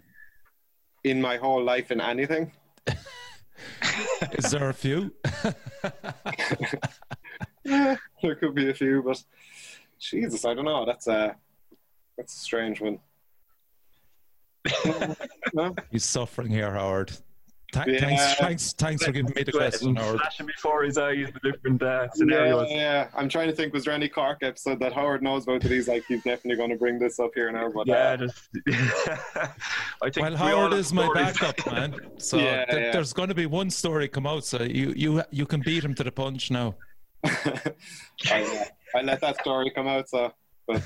[1.04, 2.52] In my whole life, in anything.
[4.32, 5.12] Is there a few?
[7.64, 9.22] Yeah, there could be a few, but
[9.98, 10.84] Jesus, I don't know.
[10.86, 11.36] That's a
[12.16, 12.98] that's a strange one.
[15.54, 15.74] no?
[15.90, 17.12] He's suffering here, Howard.
[17.72, 18.00] Th- Yeah.
[18.00, 20.20] Thanks, thanks, thanks for giving me the question, Howard.
[20.20, 22.66] Flashing before his eyes, the different uh, Yeah, scenarios.
[22.70, 23.08] yeah.
[23.16, 23.72] I'm trying to think.
[23.72, 26.68] Was there any Cork episode that Howard knows about that he's like he's definitely going
[26.68, 27.70] to bring this up here now?
[27.74, 28.48] But Yeah, uh, just,
[30.02, 31.32] I think Well, Howard have is my stories.
[31.38, 31.94] backup, man.
[32.18, 32.92] So Yeah, th- yeah.
[32.92, 35.94] there's going to be one story come out, so you you you can beat him
[35.94, 36.74] to the punch now.
[37.24, 37.72] I,
[38.30, 38.64] uh,
[38.98, 40.08] I let that story come out.
[40.10, 40.30] So,
[40.66, 40.82] but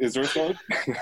[0.00, 0.58] is there a story?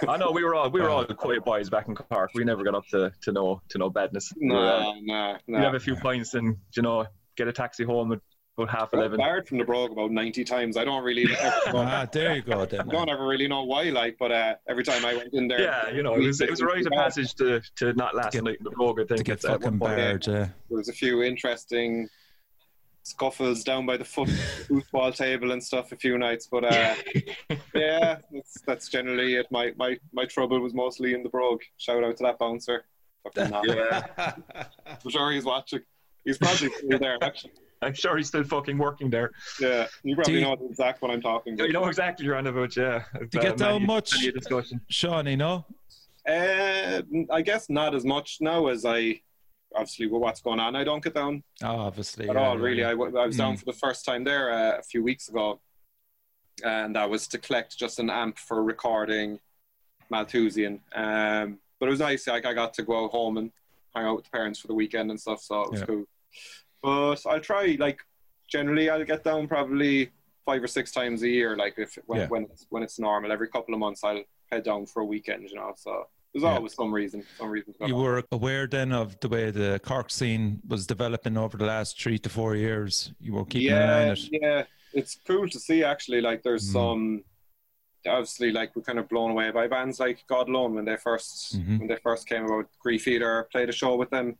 [0.09, 2.31] I know we were all we were Uh, all quiet boys back in Cork.
[2.35, 4.33] We never got up to, to know to know badness.
[4.41, 5.61] We uh, no, no, We no.
[5.61, 8.21] have a few pints and you know get a taxi home at
[8.59, 9.19] about half I got eleven.
[9.19, 10.79] barred from the Brogue about 90 times.
[10.79, 12.63] I don't really, ever, Ah, there you go.
[12.63, 12.89] I Then.
[12.89, 15.91] don't ever really know why, like, but uh, every time I went in there, Yeah,
[15.91, 18.45] you know it was it was a rite of passage to, to not last get-
[18.45, 18.99] night in the Brogue.
[19.01, 19.97] I think To get at one fucking point.
[19.97, 20.33] barred, yeah.
[20.35, 22.09] there was a few interesting
[23.07, 24.29] scuffles down by the foot
[24.69, 26.95] football table and stuff a few nights, but uh,
[27.75, 29.47] yeah, that's, that's generally it.
[29.51, 31.63] My, my my trouble was mostly in the Brogue.
[31.77, 32.85] Shout out to that bouncer.
[33.23, 33.67] Fucking not.
[33.67, 34.05] Yeah,
[34.87, 35.81] I'm sure he's watching.
[36.25, 37.53] He's probably still there, actually.
[37.83, 39.31] I'm sure he's still fucking working there.
[39.61, 41.67] Yeah, you probably you- know exactly what I'm talking about.
[41.69, 43.05] You know exactly what you're on about, yeah.
[43.21, 44.81] To get down many- much- many a discussion.
[44.91, 45.65] Shauny, no?
[46.29, 49.21] Uh, I guess not as much now as I
[49.75, 50.77] obviously with what's going on.
[50.77, 52.29] I don't get down Oh, obviously.
[52.29, 52.85] at yeah, all, yeah, really.
[52.85, 53.59] I, I, was down Mm.
[53.59, 55.61] for the first time there uh, a few weeks ago,
[56.65, 59.39] and that was to collect just an amp for recording
[60.11, 60.81] Malthusian.
[60.95, 62.27] Um, but it was nice.
[62.27, 63.51] Like I got to go home and
[63.95, 65.87] hang out with the parents for the weekend and stuff, so it was Yeah.
[65.87, 66.05] cool.
[66.83, 67.77] But I'll try.
[67.79, 68.01] Like
[68.49, 70.11] generally, I'll get down probably
[70.45, 71.57] five or six times a year.
[71.57, 74.87] Like if when when it's when it's normal, every couple of months I'll head down
[74.87, 75.49] for a weekend.
[75.51, 76.07] You know, so
[76.37, 76.57] there's Yeah.
[76.57, 77.75] always some reason, some reason.
[77.87, 82.01] You were aware then of the way the Cork scene was developing over the last
[82.01, 83.13] three to four years.
[83.21, 84.29] You were keeping an eye on it.
[84.33, 84.63] yeah,
[84.93, 86.21] it's cool to see actually.
[86.21, 86.73] Like, there's Mm.
[86.73, 87.25] some
[88.07, 91.59] obviously like we're kind of blown away by bands like God Alone when they 1st
[91.59, 91.79] Mhm.
[91.81, 92.67] when they first came about.
[92.79, 94.39] Grief Eater played a show with them,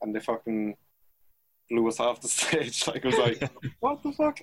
[0.00, 0.76] and they fucking
[1.70, 2.86] blew us off the stage.
[2.86, 3.50] Like, it was like,
[3.80, 4.40] what the fuck?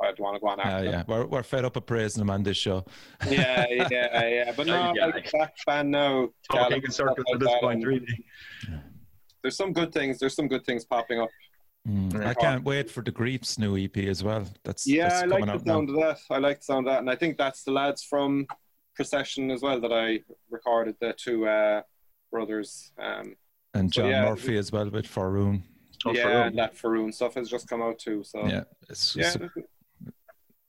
[0.00, 0.84] I don't want to go on after.
[0.84, 2.84] yeah, we're, we're fed up of praising them on this show.
[3.28, 4.52] yeah, yeah, yeah.
[4.56, 5.06] But no, Yeah.
[5.06, 6.28] like that band now.
[6.50, 8.24] Talking Gallop, in circles at this point, point, and really.
[9.42, 10.18] There's some good things.
[10.18, 11.30] There's some good things popping up.
[11.88, 14.46] Mm, I can't wait for the Grief's new EP as well.
[14.62, 15.72] That's Yeah, that's I like coming the out now.
[15.72, 16.18] sound of that.
[16.30, 18.46] I like the sound of that, and I think that's the lads from
[18.94, 21.82] Procession as well that I recorded the two uh,
[22.30, 22.92] brothers.
[23.00, 23.34] Um,
[23.74, 25.64] And So, John yeah, Murphy as well with Faroon.
[26.04, 26.42] Oh, for yeah, real.
[26.42, 28.22] and that Faroon stuff has just come out too.
[28.24, 29.50] So Yeah, it's, yeah, it's, a,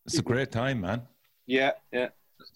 [0.06, 1.02] it's a great time, man.
[1.48, 2.10] yeah, yeah.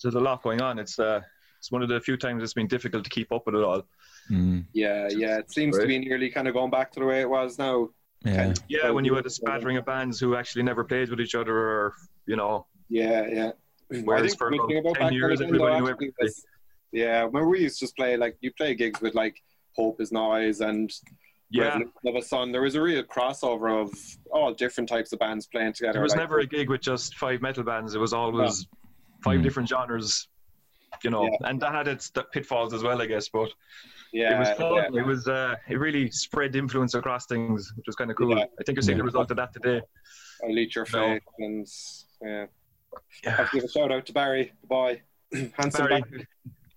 [0.04, 0.80] There's a lot going on.
[0.80, 1.22] It's uh,
[1.60, 3.84] it's one of the few times it's been difficult to keep up with it all.
[4.30, 7.22] Mm, Yeah, yeah, it seems to be nearly kind of going back to the way
[7.22, 7.90] it was now.
[8.26, 11.36] yeah, Yeah, when you had a spattering of bands who actually never played with each
[11.36, 11.94] other, or
[12.26, 13.52] you know, Yeah, yeah.
[14.04, 16.30] Whereas I for about thing about 10 years, then, though, everybody knew everybody.
[16.92, 19.42] Yeah, when we used to just play like you play gigs with like
[19.78, 20.92] Hope is Noise and
[21.50, 22.52] yeah, of a Sun.
[22.52, 23.92] There was a real crossover of
[24.32, 25.94] all different types of bands playing together.
[25.94, 27.96] there was like- never a gig with just five metal bands.
[27.96, 28.68] It was always
[29.24, 29.44] five Mm.
[29.44, 30.28] different genres,
[31.04, 31.50] you know, Yeah.
[31.50, 33.30] and that had its th- pitfalls as well, I guess.
[33.30, 33.50] But
[34.12, 34.76] yeah, it was fun.
[34.94, 35.00] yeah.
[35.02, 38.38] It was uh, it really spread influence across things, which was kind of cool.
[38.38, 38.44] Yeah.
[38.60, 39.02] I think you're seeing Yeah.
[39.04, 39.82] the result of that today.
[40.44, 41.00] I leech your No.
[41.14, 41.68] faith and
[42.22, 42.46] yeah.
[42.96, 43.36] I Yeah.
[43.38, 45.02] have to give a shout out to Barry, the boy,
[45.54, 46.28] handsome Barry, Barry.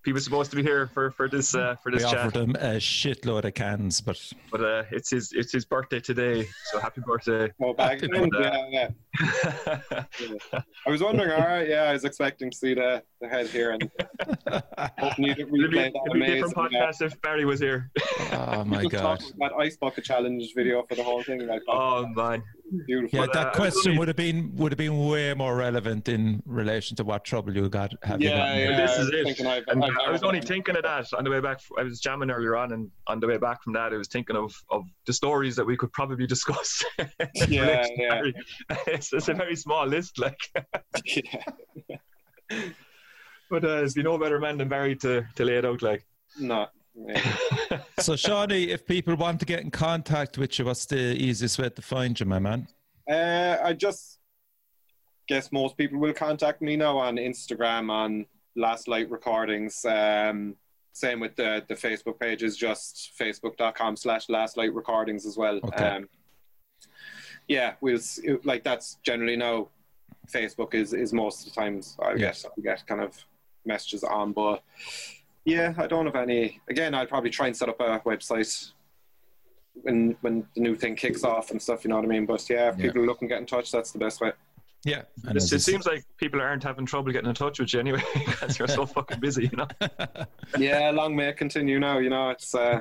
[0.05, 2.19] He was supposed to be here for for this uh, for this we chat.
[2.27, 4.19] offered him a shitload of cans, but
[4.51, 7.53] But uh, it's his it's his birthday today, so happy birthday!
[7.63, 8.67] Oh, back Happy then, birthday.
[8.73, 8.89] yeah,
[9.23, 10.05] yeah.
[10.87, 11.31] I was wondering.
[11.31, 13.91] All right, yeah, I was expecting to see the, the head here, and
[14.99, 16.81] hoping you didn't It'd be, replay that it'd be a different amazing.
[16.81, 17.91] uh, podcast if Barry was here.
[18.33, 19.23] oh my god.
[19.39, 22.43] That ice bucket challenge video for the whole thing, like Oh man,
[22.87, 23.19] beautiful.
[23.19, 26.43] Yeah, But, uh, that question would have been would have been way more relevant in
[26.47, 28.59] relation to what trouble you got have you yeah, gotten?
[28.61, 28.77] yeah.
[28.87, 29.25] this I is was it.
[29.25, 31.41] thinking I've- And I've I was never only done- thinking of that on the way
[31.41, 31.61] back.
[31.79, 34.37] I was jamming earlier on, and on the way back from that, I was thinking
[34.37, 36.85] of of the stories that we could probably discuss.
[37.49, 38.23] Yeah, yeah.
[38.87, 40.39] It's, it's a very small list, like.
[41.05, 41.97] yeah,
[43.51, 46.05] But uh, there's be no better man than Barry to, to lay it out like.
[46.39, 46.67] no.
[46.95, 47.35] Yeah.
[48.01, 51.69] So Shauny, if people want to get in contact with you, what's the easiest way
[51.69, 52.67] to find you, my man?
[53.09, 54.19] Uh, I just
[55.29, 58.25] guess most people will contact me now on Instagram on
[58.57, 59.85] Last Light Recordings.
[59.85, 60.57] Um,
[60.93, 65.61] same with the the Facebook page is just facebook.com slash Last Light Recordings as well.
[65.63, 65.85] Okay.
[65.85, 66.09] Um,
[67.49, 69.69] yeah, we'll s- like that's generally now
[70.33, 72.17] Facebook is is most of the times I Yeah.
[72.17, 73.15] guess I get kind of
[73.67, 74.63] messages on, but
[75.51, 76.61] yeah, I don't have any.
[76.69, 78.73] Again, I'd probably try and set up a website
[79.83, 81.85] when when the new thing kicks off and stuff.
[81.85, 82.27] You know what I mean?
[82.27, 82.87] But yeah, if Yeah.
[82.87, 84.33] people look and get in touch, that's the best way.
[84.85, 85.03] Yeah.
[85.27, 87.61] And It's, as it I s- seems like people aren't having trouble getting in touch
[87.61, 89.69] with you anyway because you're so fucking busy, you know.
[90.59, 91.79] yeah, long may it continue.
[91.79, 92.81] Now, you know, it's uh,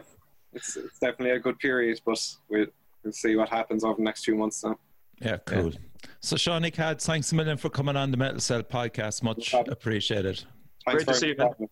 [0.54, 2.68] it's it's definitely a good period, but we'll,
[3.04, 4.64] we'll see what happens over the next few months.
[4.64, 4.80] Now,
[5.22, 5.74] yeah, cool.
[6.22, 9.22] So Shauny Cad, thanks a million for coming on the Metal Cell podcast.
[9.24, 9.78] Much No problem.
[9.82, 10.46] thanks
[10.86, 11.68] Great to see you, having me.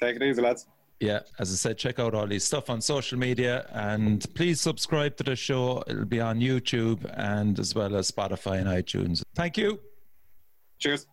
[0.00, 0.66] Take it easy, lads.
[1.00, 5.16] Yeah, as I said, check out all these stuff on social media and please subscribe
[5.18, 5.84] to the show.
[5.86, 9.22] It'll be on YouTube and as well as Spotify and iTunes.
[9.36, 9.78] Thank you.
[10.80, 11.06] Cheers.